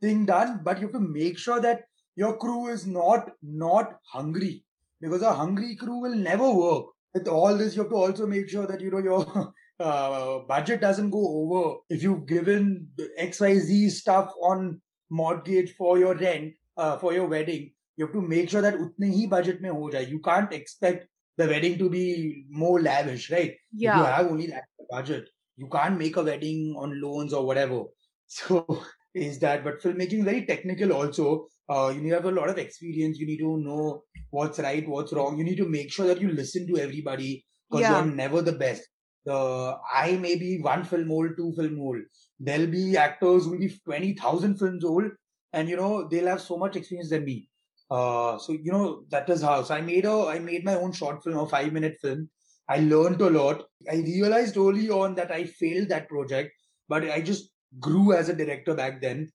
thing 0.00 0.26
done, 0.26 0.60
but 0.64 0.80
you 0.80 0.86
have 0.86 0.92
to 0.92 1.00
make 1.00 1.38
sure 1.38 1.60
that 1.60 1.82
your 2.16 2.36
crew 2.36 2.68
is 2.68 2.86
not 2.86 3.30
not 3.42 3.98
hungry 4.12 4.64
because 5.00 5.22
a 5.22 5.32
hungry 5.34 5.76
crew 5.76 6.00
will 6.00 6.14
never 6.14 6.50
work. 6.50 6.86
With 7.12 7.28
all 7.28 7.56
this, 7.56 7.76
you 7.76 7.82
have 7.82 7.90
to 7.90 7.96
also 7.96 8.26
make 8.26 8.48
sure 8.48 8.66
that 8.66 8.80
you 8.80 8.90
know 8.90 8.98
your 8.98 9.52
uh, 9.80 10.38
budget 10.40 10.80
doesn't 10.80 11.10
go 11.10 11.26
over. 11.42 11.78
If 11.88 12.02
you've 12.02 12.26
given 12.26 12.88
X 13.16 13.40
Y 13.40 13.54
Z 13.58 13.90
stuff 13.90 14.32
on 14.42 14.80
mortgage 15.10 15.74
for 15.76 15.98
your 15.98 16.14
rent 16.14 16.54
uh, 16.76 16.98
for 16.98 17.12
your 17.12 17.26
wedding, 17.26 17.72
you 17.96 18.06
have 18.06 18.14
to 18.14 18.20
make 18.20 18.50
sure 18.50 18.62
that 18.62 18.74
utne 18.74 19.10
hi 19.20 19.26
budget 19.26 19.60
mein 19.60 19.72
ho 19.72 19.90
jaye. 19.90 20.08
You 20.08 20.20
can't 20.20 20.52
expect 20.52 21.08
the 21.36 21.46
wedding 21.46 21.78
to 21.78 21.90
be 21.90 22.46
more 22.50 22.80
lavish, 22.80 23.30
right? 23.30 23.50
If 23.52 23.80
you 23.80 23.88
have 23.90 24.26
only 24.26 24.46
that 24.48 24.64
budget, 24.90 25.28
you 25.56 25.68
can't 25.68 25.98
make 25.98 26.16
a 26.16 26.22
wedding 26.22 26.74
on 26.78 27.00
loans 27.00 27.32
or 27.32 27.46
whatever. 27.46 27.84
So 28.26 28.82
is 29.14 29.38
that, 29.40 29.62
but 29.64 29.82
filmmaking 29.82 30.20
is 30.20 30.24
very 30.24 30.46
technical 30.46 30.92
also. 30.92 31.46
Uh, 31.68 31.92
you 31.94 32.00
need 32.00 32.08
to 32.10 32.14
have 32.16 32.24
a 32.24 32.30
lot 32.30 32.48
of 32.48 32.58
experience. 32.58 33.18
You 33.18 33.26
need 33.26 33.38
to 33.38 33.58
know 33.58 34.02
what's 34.30 34.58
right, 34.58 34.88
what's 34.88 35.12
wrong. 35.12 35.38
You 35.38 35.44
need 35.44 35.58
to 35.58 35.68
make 35.68 35.92
sure 35.92 36.06
that 36.06 36.20
you 36.20 36.32
listen 36.32 36.66
to 36.68 36.78
everybody 36.78 37.44
because 37.70 37.82
Yeah. 37.82 38.02
you're 38.02 38.14
never 38.14 38.42
the 38.42 38.52
best. 38.52 38.82
The 39.24 39.78
I 39.94 40.16
may 40.16 40.36
be 40.36 40.60
one 40.60 40.84
film 40.84 41.10
old, 41.10 41.36
two 41.36 41.52
film 41.56 41.80
old. 41.80 42.02
There'll 42.38 42.66
be 42.66 42.96
actors 42.96 43.44
who 43.44 43.52
will 43.52 43.58
be 43.58 43.80
twenty 43.84 44.12
thousand 44.14 44.58
films 44.58 44.84
old, 44.84 45.10
and 45.52 45.68
you 45.68 45.76
know 45.76 46.08
they'll 46.08 46.26
have 46.26 46.40
so 46.40 46.56
much 46.58 46.76
experience 46.76 47.10
than 47.10 47.24
me. 47.24 47.48
Uh, 47.90 48.38
so 48.38 48.52
you 48.52 48.72
know 48.72 49.04
that 49.10 49.28
is 49.30 49.42
how. 49.42 49.62
So 49.62 49.74
I 49.74 49.80
made 49.80 50.04
a 50.04 50.26
I 50.26 50.38
made 50.38 50.64
my 50.64 50.74
own 50.74 50.92
short 50.92 51.22
film, 51.24 51.38
a 51.38 51.46
five 51.46 51.72
minute 51.72 51.96
film, 52.02 52.28
I 52.68 52.78
learned 52.78 53.20
a 53.20 53.30
lot. 53.30 53.64
I 53.90 53.96
realized 53.96 54.56
early 54.56 54.88
on 54.90 55.14
that 55.16 55.30
I 55.30 55.44
failed 55.44 55.88
that 55.88 56.08
project, 56.08 56.52
but 56.88 57.04
I 57.10 57.20
just 57.20 57.50
grew 57.80 58.12
as 58.12 58.28
a 58.28 58.34
director 58.34 58.74
back 58.74 59.02
then 59.02 59.30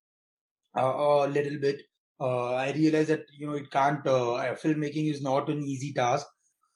uh, 0.78 1.26
a 1.26 1.28
little 1.28 1.60
bit. 1.60 1.82
Uh, 2.20 2.54
I 2.54 2.72
realized 2.72 3.10
that 3.10 3.26
you 3.38 3.48
know 3.48 3.54
it 3.54 3.72
can't. 3.72 4.06
Uh, 4.06 4.56
filmmaking 4.64 5.10
is 5.12 5.22
not 5.22 5.50
an 5.50 5.64
easy 5.64 5.94
task. 5.94 6.26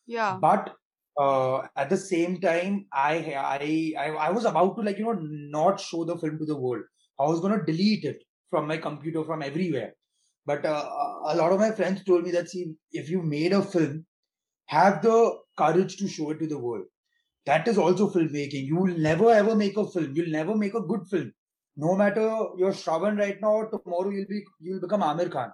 Yeah. 0.06 0.38
But 0.40 0.76
uh, 1.18 1.68
at 1.76 1.90
the 1.90 1.98
same 1.98 2.40
time, 2.42 2.86
I, 2.92 3.36
I 3.38 3.94
I 3.98 4.10
I 4.28 4.32
was 4.32 4.46
about 4.46 4.76
to 4.78 4.82
like 4.82 4.98
you 4.98 5.06
know 5.06 5.20
not 5.60 5.80
show 5.80 6.04
the 6.04 6.18
film 6.18 6.40
to 6.40 6.46
the 6.46 6.56
world. 6.58 6.84
I 7.20 7.26
was 7.26 7.40
gonna 7.40 7.64
delete 7.66 8.04
it 8.04 8.24
from 8.50 8.68
my 8.68 8.78
computer 8.78 9.24
from 9.24 9.42
everywhere. 9.44 9.94
But 10.46 10.66
uh, 10.66 10.86
a 11.26 11.36
lot 11.36 11.52
of 11.54 11.60
my 11.60 11.72
friends 11.72 12.04
told 12.04 12.24
me 12.24 12.32
that 12.32 12.50
see, 12.50 12.74
if 12.92 13.10
you 13.10 13.22
made 13.22 13.54
a 13.54 13.62
film, 13.62 14.06
have 14.66 15.02
the 15.02 15.38
courage 15.58 15.98
to 15.98 16.08
show 16.08 16.32
it 16.32 16.40
to 16.40 16.48
the 16.48 16.60
world. 16.60 16.86
That 17.46 17.68
is 17.68 17.78
also 17.78 18.10
filmmaking. 18.10 18.66
You 18.66 18.78
will 18.78 18.98
never 18.98 19.30
ever 19.30 19.56
make 19.56 19.78
a 19.78 19.88
film. 19.88 20.14
You'll 20.16 20.32
never 20.32 20.56
make 20.56 20.74
a 20.74 20.82
good 20.82 21.08
film. 21.10 21.32
No 21.76 21.96
matter 21.96 22.28
you're 22.58 22.72
Shravan 22.72 23.18
right 23.18 23.40
now, 23.42 23.54
or 23.54 23.70
tomorrow 23.70 24.10
you'll 24.10 24.28
be 24.28 24.44
you'll 24.60 24.82
become 24.82 25.02
Aamir 25.02 25.32
Khan. 25.32 25.52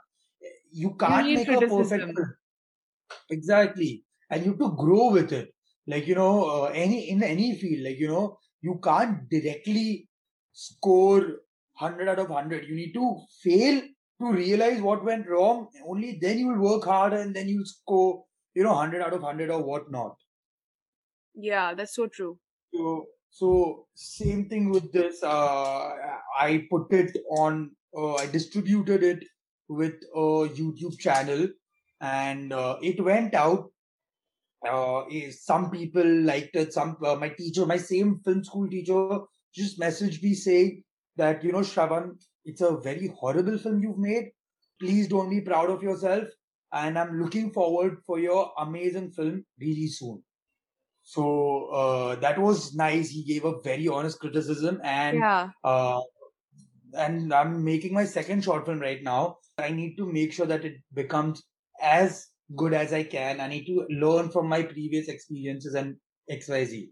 You 0.72 0.96
can't 0.96 1.26
need 1.28 1.38
make 1.38 1.48
a 1.48 1.62
perfect 1.62 1.68
criticism. 1.68 2.16
film. 2.16 2.34
Exactly. 3.30 4.04
And 4.30 4.46
you 4.46 4.52
have 4.52 4.60
to 4.60 4.76
grow 4.76 5.12
with 5.12 5.32
it. 5.32 5.54
Like, 5.88 6.08
you 6.08 6.16
know, 6.16 6.50
uh, 6.50 6.66
any 6.66 7.10
in 7.10 7.24
any 7.24 7.56
field, 7.58 7.84
like, 7.84 8.00
you 8.00 8.08
know, 8.08 8.38
you 8.62 8.80
can't 8.84 9.30
directly 9.30 10.08
score 10.54 11.22
100 11.80 12.10
out 12.10 12.20
of 12.20 12.30
100. 12.30 12.68
You 12.68 12.76
need 12.76 12.94
to 12.94 13.22
fail 13.42 13.82
to 14.22 14.32
realize 14.32 14.82
what 14.82 15.04
went 15.04 15.28
wrong. 15.28 15.68
Only 15.86 16.20
then 16.22 16.38
you 16.40 16.48
will 16.48 16.60
work 16.60 16.86
harder 16.86 17.18
and 17.18 17.36
then 17.36 17.48
you'll 17.48 17.66
score, 17.66 18.26
you 18.54 18.64
know, 18.64 18.74
100 18.74 19.02
out 19.02 19.14
of 19.14 19.22
100 19.22 19.50
or 19.50 19.64
whatnot. 19.64 20.16
Yeah, 21.34 21.74
that's 21.74 21.96
so 21.96 22.08
true. 22.08 22.38
So, 22.74 23.06
so 23.30 23.88
same 23.96 24.50
thing 24.50 24.70
with 24.70 24.92
this. 24.92 25.24
Uh, 25.24 25.92
I 26.38 26.68
put 26.70 26.92
it 26.92 27.18
on. 27.38 27.72
Uh, 27.96 28.16
I 28.16 28.28
distributed 28.28 29.04
it 29.04 29.24
with 29.68 29.96
a 30.14 30.50
YouTube 30.50 31.00
channel, 31.00 31.48
and 32.02 32.54
uh, 32.54 32.78
it 32.82 33.04
went 33.04 33.34
out. 33.34 33.72
Uh, 34.68 35.02
eh, 35.06 35.32
some 35.32 35.72
people 35.72 36.06
liked 36.06 36.56
it. 36.56 36.74
Some 36.74 36.98
uh, 37.06 37.16
my 37.16 37.30
teacher, 37.30 37.66
my 37.66 37.78
same 37.78 38.20
film 38.26 38.44
school 38.44 38.68
teacher, 38.68 39.20
just 39.54 39.80
messaged 39.80 40.22
me 40.22 40.34
saying 40.34 40.84
that 41.16 41.44
you 41.44 41.52
know, 41.52 41.60
Shravan, 41.60 42.16
it's 42.46 42.62
a 42.62 42.78
very 42.78 43.08
horrible 43.18 43.58
film 43.58 43.82
you've 43.82 43.98
made. 43.98 44.32
Please 44.80 45.08
don't 45.08 45.30
be 45.30 45.42
proud 45.42 45.70
of 45.70 45.82
yourself, 45.84 46.26
and 46.74 46.98
I'm 46.98 47.22
looking 47.22 47.52
forward 47.52 48.00
for 48.06 48.20
your 48.20 48.52
amazing 48.58 49.12
film 49.12 49.46
really 49.60 49.88
soon. 49.88 50.24
So 51.04 51.68
uh, 51.68 52.16
that 52.18 52.38
was 52.38 52.76
nice. 52.76 53.10
He 53.10 53.24
gave 53.24 53.46
a 53.46 53.62
very 53.62 53.88
honest 53.88 54.20
criticism, 54.20 54.80
and 54.84 55.18
Yeah. 55.18 55.50
uh, 55.64 56.02
and 56.98 57.34
I'm 57.34 57.64
making 57.64 57.94
my 57.94 58.06
second 58.06 58.44
short 58.44 58.66
film 58.66 58.80
right 58.80 59.02
now. 59.04 59.38
I 59.58 59.70
need 59.70 59.96
to 59.98 60.06
make 60.06 60.34
sure 60.34 60.46
that 60.46 60.66
it 60.66 60.78
becomes 60.94 61.44
as 61.82 62.28
good 62.56 62.74
as 62.74 62.94
I 62.94 63.04
can. 63.04 63.40
I 63.40 63.48
need 63.48 63.66
to 63.66 63.86
learn 63.90 64.30
from 64.30 64.48
my 64.48 64.64
previous 64.64 65.08
experiences 65.08 65.76
and 65.76 65.96
XYZ. 66.32 66.90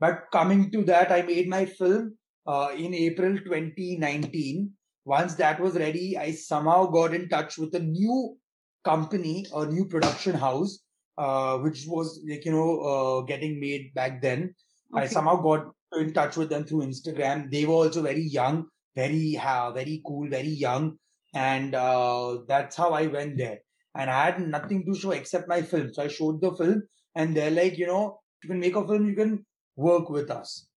But 0.00 0.24
coming 0.32 0.70
to 0.72 0.84
that, 0.84 1.10
I 1.10 1.22
made 1.22 1.48
my 1.48 1.64
film 1.64 2.16
uh, 2.46 2.70
in 2.76 2.94
April 2.94 3.36
2019. 3.38 4.70
Once 5.04 5.34
that 5.34 5.58
was 5.60 5.74
ready, 5.74 6.16
I 6.18 6.32
somehow 6.32 6.86
got 6.86 7.14
in 7.14 7.28
touch 7.28 7.58
with 7.58 7.74
a 7.74 7.80
new 7.80 8.36
company, 8.84 9.46
a 9.54 9.66
new 9.66 9.86
production 9.86 10.34
house, 10.34 10.80
uh, 11.16 11.58
which 11.58 11.84
was 11.86 12.20
like, 12.28 12.44
you 12.44 12.52
know, 12.52 12.80
uh, 12.80 13.20
getting 13.22 13.58
made 13.58 13.92
back 13.94 14.22
then. 14.22 14.54
I 14.94 15.06
somehow 15.06 15.36
got 15.36 15.70
in 15.92 16.12
touch 16.12 16.36
with 16.36 16.48
them 16.48 16.64
through 16.64 16.82
Instagram. 16.82 17.50
They 17.50 17.66
were 17.66 17.74
also 17.74 18.02
very 18.02 18.22
young, 18.22 18.66
very 18.94 19.38
very 19.74 20.02
cool, 20.06 20.28
very 20.28 20.48
young, 20.48 20.96
and 21.34 21.74
uh, 21.74 22.38
that's 22.46 22.76
how 22.76 22.90
I 22.92 23.06
went 23.06 23.36
there. 23.36 23.58
And 23.98 24.10
I 24.10 24.26
had 24.26 24.40
nothing 24.40 24.86
to 24.86 24.98
show 24.98 25.12
except 25.12 25.48
my 25.48 25.62
film. 25.62 25.92
So 25.94 26.04
I 26.04 26.08
showed 26.08 26.40
the 26.40 26.56
film, 26.56 26.84
and 27.16 27.36
they're 27.36 27.50
like, 27.52 27.78
you 27.78 27.86
know, 27.86 28.20
you 28.42 28.48
can 28.50 28.60
make 28.60 28.76
a 28.76 28.86
film, 28.88 29.08
you 29.08 29.16
can 29.16 29.46
work 29.76 30.10
with 30.10 30.30
us. 30.30 30.68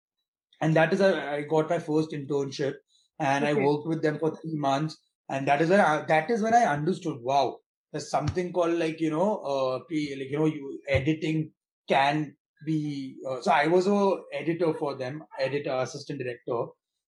And 0.60 0.76
that 0.76 0.92
is 0.92 1.00
how 1.00 1.14
I 1.14 1.42
got 1.42 1.70
my 1.70 1.78
first 1.78 2.10
internship, 2.12 2.74
and 3.18 3.46
I 3.46 3.54
worked 3.54 3.86
with 3.86 4.02
them 4.02 4.18
for 4.18 4.36
three 4.36 4.56
months. 4.56 4.96
And 5.28 5.46
that 5.48 5.60
is 5.62 5.70
when 5.70 5.80
I, 5.80 6.04
that 6.06 6.30
is 6.30 6.42
when 6.42 6.54
I 6.54 6.64
understood, 6.64 7.20
wow, 7.22 7.58
there's 7.92 8.10
something 8.10 8.52
called 8.52 8.74
like 8.78 9.00
you 9.00 9.10
know, 9.10 9.38
uh, 9.38 9.80
P- 9.88 10.16
like 10.16 10.30
you 10.30 10.38
know, 10.38 10.46
you 10.46 10.80
editing 10.88 11.52
can 11.88 12.36
be. 12.66 13.16
Uh, 13.28 13.40
so 13.42 13.52
I 13.52 13.68
was 13.68 13.86
a 13.86 14.16
editor 14.34 14.74
for 14.74 14.96
them, 14.96 15.24
editor, 15.38 15.72
assistant 15.72 16.20
director, 16.20 16.66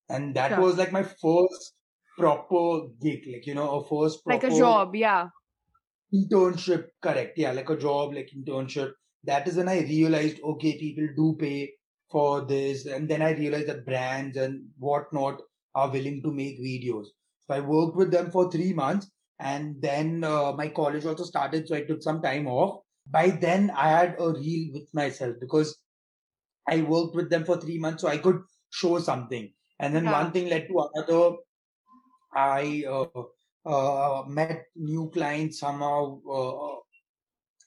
and 0.08 0.34
that 0.36 0.58
was 0.58 0.76
like 0.78 0.92
my 0.92 1.02
first 1.02 1.74
proper 2.18 2.88
gig, 3.02 3.24
like 3.26 3.46
you 3.46 3.54
know, 3.54 3.80
a 3.80 3.84
first 3.88 4.24
proper, 4.24 4.46
Like 4.46 4.54
a 4.54 4.58
job, 4.58 4.94
yeah. 4.96 5.28
Internship. 6.14 6.88
Correct, 7.02 7.38
yeah, 7.38 7.52
like 7.52 7.70
a 7.70 7.76
job, 7.76 8.14
like 8.14 8.30
internship. 8.36 8.92
That 9.24 9.46
is 9.48 9.56
when 9.56 9.68
I 9.68 9.80
realized, 9.80 10.40
okay, 10.42 10.78
people 10.78 11.08
do 11.16 11.36
pay 11.38 11.72
for 12.10 12.44
this, 12.44 12.86
and 12.86 13.08
then 13.08 13.22
I 13.22 13.32
realized 13.32 13.68
that 13.68 13.86
brands 13.86 14.36
and 14.36 14.68
whatnot 14.78 15.40
are 15.74 15.90
willing 15.90 16.22
to 16.22 16.32
make 16.32 16.60
videos. 16.60 17.06
So 17.46 17.54
I 17.54 17.60
worked 17.60 17.96
with 17.96 18.10
them 18.10 18.30
for 18.30 18.50
three 18.50 18.72
months, 18.72 19.10
and 19.38 19.80
then 19.80 20.24
uh, 20.24 20.52
my 20.52 20.68
college 20.68 21.04
also 21.06 21.24
started, 21.24 21.66
so 21.68 21.74
I 21.76 21.82
took 21.84 22.02
some 22.02 22.22
time 22.22 22.46
off. 22.46 22.82
By 23.06 23.30
then, 23.30 23.70
I 23.70 23.88
had 23.88 24.16
a 24.20 24.30
reel 24.32 24.72
with 24.72 24.88
myself 24.94 25.36
because 25.40 25.80
I 26.68 26.82
worked 26.82 27.14
with 27.14 27.30
them 27.30 27.44
for 27.44 27.56
three 27.56 27.78
months, 27.78 28.02
so 28.02 28.08
I 28.08 28.18
could 28.18 28.42
show 28.70 28.98
something. 28.98 29.52
And 29.78 29.94
then 29.94 30.04
Yeah. 30.04 30.12
one 30.22 30.32
thing 30.32 30.48
led 30.48 30.68
to 30.68 30.88
another. 30.94 31.36
I 32.34 32.84
uh, 32.88 33.22
uh, 33.64 34.22
met 34.26 34.64
new 34.76 35.10
clients 35.12 35.60
somehow, 35.60 36.20
uh, 36.30 36.76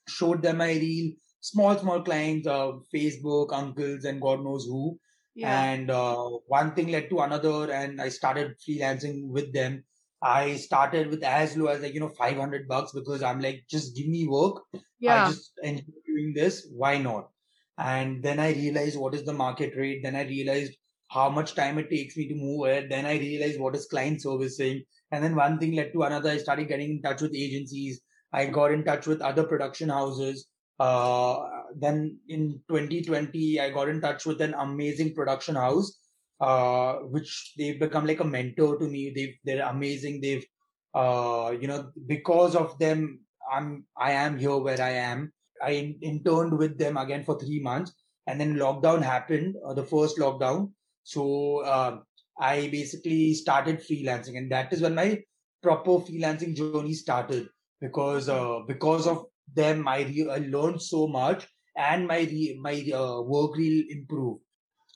showed 0.08 0.42
them 0.42 0.58
my 0.58 0.72
reel, 0.72 1.14
small, 1.42 1.78
small 1.78 2.02
clients, 2.02 2.48
uh, 2.48 2.74
Facebook, 2.94 3.54
uncles, 3.54 4.06
and 4.06 4.22
God 4.22 4.44
knows 4.44 4.66
who. 4.66 5.00
Yeah. 5.36 5.64
And 5.64 5.92
uh, 5.92 6.30
one 6.48 6.74
thing 6.74 6.90
led 6.90 7.10
to 7.10 7.20
another, 7.20 7.72
and 7.72 8.02
I 8.02 8.10
started 8.10 8.56
freelancing 8.68 9.28
with 9.28 9.54
them. 9.54 9.84
I 10.22 10.56
started 10.56 11.10
with 11.10 11.24
as 11.24 11.56
low 11.56 11.68
as 11.68 11.82
like, 11.82 11.94
you 11.94 12.00
know, 12.00 12.10
500 12.10 12.68
bucks 12.68 12.94
because 12.94 13.22
I'm 13.22 13.42
like, 13.42 13.64
just 13.70 13.96
give 13.96 14.08
me 14.08 14.28
work. 14.28 14.64
Yeah. 15.00 15.26
I 15.26 15.30
just 15.30 15.52
enjoy 15.62 15.84
doing 16.08 16.34
this. 16.34 16.68
Why 16.72 16.98
not? 16.98 17.30
And 17.78 18.24
then 18.24 18.40
I 18.40 18.54
realized 18.54 18.98
what 18.98 19.14
is 19.14 19.24
the 19.24 19.34
market 19.34 19.76
rate. 19.76 20.02
Then 20.04 20.16
I 20.16 20.24
realized 20.24 20.74
how 21.10 21.30
much 21.30 21.54
time 21.54 21.78
it 21.78 21.90
takes 21.90 22.18
me 22.18 22.28
to 22.30 22.36
move 22.36 22.68
it. 22.68 22.90
Then 22.90 23.06
I 23.06 23.18
realized 23.18 23.60
what 23.60 23.76
is 23.76 23.86
client 23.86 24.22
servicing. 24.22 24.84
And 25.16 25.24
then 25.24 25.36
one 25.36 25.58
thing 25.60 25.76
led 25.76 25.94
to 25.94 26.04
another. 26.04 26.30
I 26.30 26.38
started 26.38 26.68
getting 26.68 26.90
in 26.92 27.02
touch 27.02 27.22
with 27.22 27.34
agencies. 27.34 28.02
I 28.34 28.48
got 28.48 28.74
in 28.74 28.84
touch 28.84 29.08
with 29.08 29.22
other 29.22 29.46
production 29.46 29.88
houses. 29.88 30.48
Uh, 30.78 31.38
then 31.80 32.20
in 32.28 32.60
2020, 32.70 33.62
I 33.62 33.70
got 33.70 33.88
in 33.88 34.02
touch 34.02 34.26
with 34.26 34.42
an 34.42 34.54
amazing 34.56 35.14
production 35.16 35.56
house, 35.56 36.00
uh, 36.42 36.96
which 37.16 37.54
they've 37.58 37.80
become 37.80 38.06
like 38.06 38.20
a 38.20 38.26
mentor 38.26 38.78
to 38.78 38.86
me. 38.86 39.14
They've, 39.16 39.36
they're 39.46 39.66
amazing. 39.66 40.20
They've, 40.20 40.46
uh, 40.94 41.54
you 41.58 41.70
know, 41.70 41.92
because 42.08 42.58
of 42.58 42.78
them, 42.78 43.22
I'm, 43.50 43.86
I 43.98 44.12
am 44.12 44.38
here 44.38 44.58
where 44.58 44.82
I 44.82 44.90
am. 44.90 45.32
I 45.64 45.72
in- 45.72 46.00
interned 46.02 46.58
with 46.58 46.78
them 46.78 46.98
again 46.98 47.24
for 47.24 47.40
three 47.40 47.62
months 47.62 47.94
and 48.28 48.40
then 48.40 48.56
lockdown 48.56 49.02
happened, 49.02 49.56
uh, 49.66 49.74
the 49.74 49.84
first 49.84 50.18
lockdown. 50.18 50.72
So, 51.04 51.60
uh, 51.60 52.00
I 52.40 52.68
basically 52.70 53.34
started 53.34 53.80
freelancing 53.80 54.38
and 54.38 54.52
that 54.52 54.74
is 54.74 54.82
when 54.82 54.96
my 54.96 55.20
proper 55.62 55.92
freelancing 56.08 56.56
journey 56.56 56.84
started 56.84 57.48
because, 57.82 58.30
uh, 58.30 58.60
because 58.68 59.08
of 59.08 59.26
them, 59.54 59.88
I, 59.88 60.00
re- 60.04 60.30
I 60.30 60.38
learned 60.38 60.82
so 60.82 61.08
much 61.08 61.48
and 61.76 62.08
my, 62.08 62.20
re- 62.20 62.58
my, 62.62 62.84
uh, 62.94 63.22
work 63.22 63.56
reel 63.58 63.84
improved. 63.90 64.42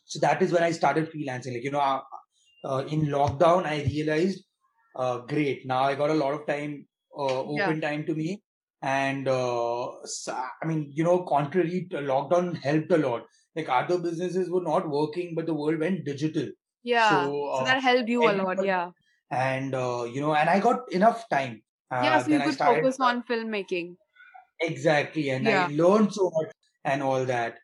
So 0.05 0.19
that 0.19 0.41
is 0.41 0.51
when 0.51 0.63
I 0.63 0.71
started 0.71 1.11
freelancing. 1.11 1.53
Like, 1.53 1.63
you 1.63 1.71
know, 1.71 1.79
uh, 1.79 2.01
uh, 2.63 2.83
in 2.89 3.07
lockdown, 3.07 3.65
I 3.65 3.83
realized, 3.83 4.43
uh, 4.95 5.19
great. 5.19 5.65
Now 5.65 5.83
I 5.83 5.95
got 5.95 6.09
a 6.09 6.13
lot 6.15 6.33
of 6.33 6.45
time, 6.47 6.85
uh, 7.17 7.43
Yeah. 7.55 7.69
open 7.69 7.81
time 7.81 8.05
to 8.05 8.15
me. 8.15 8.43
And, 8.81 9.27
uh, 9.27 9.89
s- 10.01 10.27
I 10.29 10.65
mean, 10.65 10.91
you 10.93 11.03
know, 11.03 11.23
contrary 11.23 11.87
to 11.91 11.97
lockdown 11.97 12.55
helped 12.57 12.91
a 12.91 12.97
lot. 12.97 13.23
Like 13.55 13.69
other 13.69 13.97
businesses 13.99 14.49
were 14.49 14.63
not 14.63 14.89
working, 14.89 15.35
but 15.35 15.45
the 15.45 15.53
world 15.53 15.79
went 15.79 16.05
digital. 16.05 16.47
Yeah. 16.83 17.09
So, 17.09 17.25
So 17.25 17.49
uh, 17.49 17.63
that 17.65 17.81
helped 17.81 18.09
you 18.09 18.23
a 18.29 18.33
lot, 18.33 18.63
yeah. 18.63 18.91
and, 19.31 19.73
uh, 19.75 20.05
you 20.11 20.21
know, 20.21 20.33
and 20.35 20.49
I 20.49 20.59
got 20.59 20.91
enough 20.91 21.27
time. 21.29 21.61
Uh, 21.91 22.01
Yeah, 22.03 22.21
so 22.21 22.31
you 22.31 22.39
could 22.39 22.53
started 22.53 22.83
focus 22.83 22.99
on 22.99 23.23
filmmaking. 23.23 23.95
Exactly, 24.61 25.29
and 25.29 25.47
I 25.47 25.67
learned 25.67 26.13
so 26.13 26.31
much 26.33 26.51
and 26.83 27.01
all 27.03 27.25
that. 27.25 27.57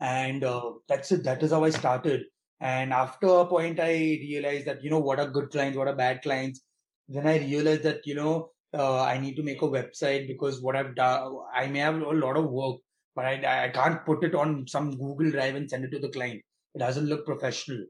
And 0.00 0.44
uh, 0.44 0.72
that's 0.88 1.12
it. 1.12 1.22
That 1.24 1.42
is 1.42 1.52
how 1.52 1.64
I 1.64 1.70
started. 1.70 2.22
And 2.60 2.92
after 2.92 3.26
a 3.26 3.46
point, 3.46 3.80
I 3.80 3.92
realized 3.92 4.66
that 4.66 4.82
you 4.82 4.90
know 4.90 4.98
what 4.98 5.18
are 5.20 5.28
good 5.28 5.50
clients, 5.50 5.78
what 5.78 5.88
are 5.88 5.96
bad 5.96 6.22
clients. 6.22 6.62
Then 7.08 7.26
I 7.26 7.38
realized 7.38 7.82
that 7.84 8.06
you 8.06 8.14
know 8.14 8.50
uh, 8.74 9.02
I 9.02 9.18
need 9.18 9.36
to 9.36 9.42
make 9.42 9.62
a 9.62 9.68
website 9.68 10.26
because 10.28 10.60
what 10.62 10.76
I've 10.76 10.94
done, 10.94 11.36
I 11.54 11.66
may 11.66 11.80
have 11.80 11.96
a 12.00 12.12
lot 12.12 12.36
of 12.36 12.50
work, 12.50 12.78
but 13.14 13.24
I, 13.24 13.64
I 13.66 13.68
can't 13.68 14.04
put 14.04 14.24
it 14.24 14.34
on 14.34 14.66
some 14.66 14.96
Google 14.96 15.30
Drive 15.30 15.54
and 15.54 15.68
send 15.70 15.84
it 15.84 15.90
to 15.92 15.98
the 15.98 16.08
client. 16.10 16.42
It 16.74 16.78
doesn't 16.78 17.06
look 17.06 17.26
professional. 17.26 17.84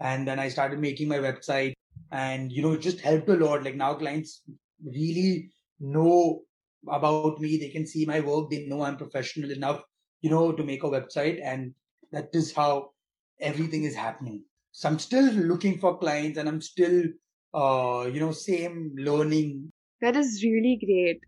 And 0.00 0.26
then 0.28 0.38
I 0.38 0.48
started 0.48 0.78
making 0.78 1.08
my 1.08 1.18
website, 1.18 1.72
and 2.12 2.52
you 2.52 2.62
know, 2.62 2.72
it 2.72 2.80
just 2.80 3.00
helped 3.00 3.28
a 3.28 3.34
lot. 3.34 3.64
Like 3.64 3.76
now, 3.76 3.94
clients 3.94 4.42
really 4.84 5.50
know 5.80 6.42
about 6.88 7.40
me. 7.40 7.56
They 7.56 7.70
can 7.70 7.86
see 7.86 8.04
my 8.04 8.20
work. 8.20 8.50
They 8.50 8.66
know 8.66 8.82
I'm 8.82 8.96
professional 8.96 9.50
enough, 9.50 9.80
you 10.20 10.30
know, 10.30 10.52
to 10.52 10.64
make 10.64 10.84
a 10.84 10.88
website, 10.88 11.40
and 11.42 11.74
that 12.12 12.28
is 12.32 12.52
how 12.52 12.90
everything 13.40 13.84
is 13.84 13.94
happening. 13.94 14.44
So 14.72 14.88
I'm 14.88 14.98
still 14.98 15.24
looking 15.24 15.78
for 15.78 15.98
clients, 15.98 16.38
and 16.38 16.48
I'm 16.48 16.60
still, 16.60 17.04
uh, 17.54 18.10
you 18.12 18.20
know, 18.20 18.32
same 18.32 18.94
learning. 18.98 19.72
That 20.02 20.14
is 20.14 20.42
really 20.44 20.78
great. 20.84 21.20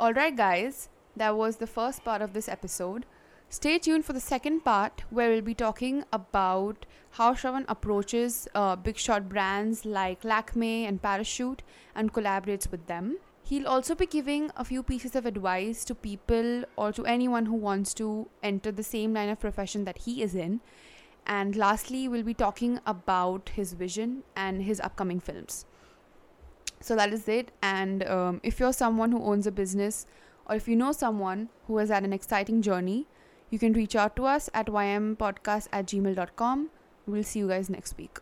Alright, 0.00 0.36
guys, 0.36 0.88
that 1.16 1.36
was 1.36 1.56
the 1.56 1.66
first 1.66 2.02
part 2.04 2.22
of 2.22 2.32
this 2.32 2.48
episode. 2.48 3.04
Stay 3.48 3.78
tuned 3.78 4.04
for 4.04 4.12
the 4.12 4.20
second 4.20 4.64
part 4.64 5.04
where 5.10 5.30
we'll 5.30 5.40
be 5.40 5.54
talking 5.54 6.04
about 6.12 6.84
how 7.12 7.32
Shravan 7.32 7.64
approaches 7.68 8.48
uh, 8.56 8.74
big 8.74 8.96
shot 8.96 9.28
brands 9.28 9.86
like 9.86 10.24
Lakme 10.24 10.84
and 10.84 11.00
Parachute 11.00 11.62
and 11.94 12.12
collaborates 12.12 12.70
with 12.70 12.86
them. 12.88 13.18
He'll 13.44 13.68
also 13.68 13.94
be 13.94 14.06
giving 14.06 14.50
a 14.56 14.64
few 14.64 14.82
pieces 14.82 15.14
of 15.14 15.26
advice 15.26 15.84
to 15.84 15.94
people 15.94 16.64
or 16.74 16.92
to 16.92 17.06
anyone 17.06 17.46
who 17.46 17.54
wants 17.54 17.94
to 17.94 18.28
enter 18.42 18.72
the 18.72 18.82
same 18.82 19.14
line 19.14 19.28
of 19.28 19.38
profession 19.38 19.84
that 19.84 19.98
he 19.98 20.22
is 20.22 20.34
in. 20.34 20.60
And 21.24 21.54
lastly, 21.54 22.08
we'll 22.08 22.24
be 22.24 22.34
talking 22.34 22.80
about 22.84 23.50
his 23.50 23.74
vision 23.74 24.24
and 24.34 24.64
his 24.64 24.80
upcoming 24.80 25.20
films. 25.20 25.64
So 26.80 26.96
that 26.96 27.12
is 27.12 27.28
it. 27.28 27.52
And 27.62 28.04
um, 28.08 28.40
if 28.42 28.58
you're 28.58 28.72
someone 28.72 29.12
who 29.12 29.22
owns 29.22 29.46
a 29.46 29.52
business 29.52 30.06
or 30.46 30.56
if 30.56 30.66
you 30.66 30.74
know 30.74 30.90
someone 30.90 31.48
who 31.68 31.76
has 31.78 31.88
had 31.88 32.04
an 32.04 32.12
exciting 32.12 32.62
journey, 32.62 33.06
you 33.50 33.58
can 33.58 33.72
reach 33.72 33.94
out 33.94 34.16
to 34.16 34.26
us 34.26 34.50
at 34.52 34.66
ympodcast 34.66 35.68
at 35.72 35.86
gmail.com. 35.86 36.70
We'll 37.06 37.24
see 37.24 37.38
you 37.38 37.48
guys 37.48 37.70
next 37.70 37.96
week. 37.96 38.18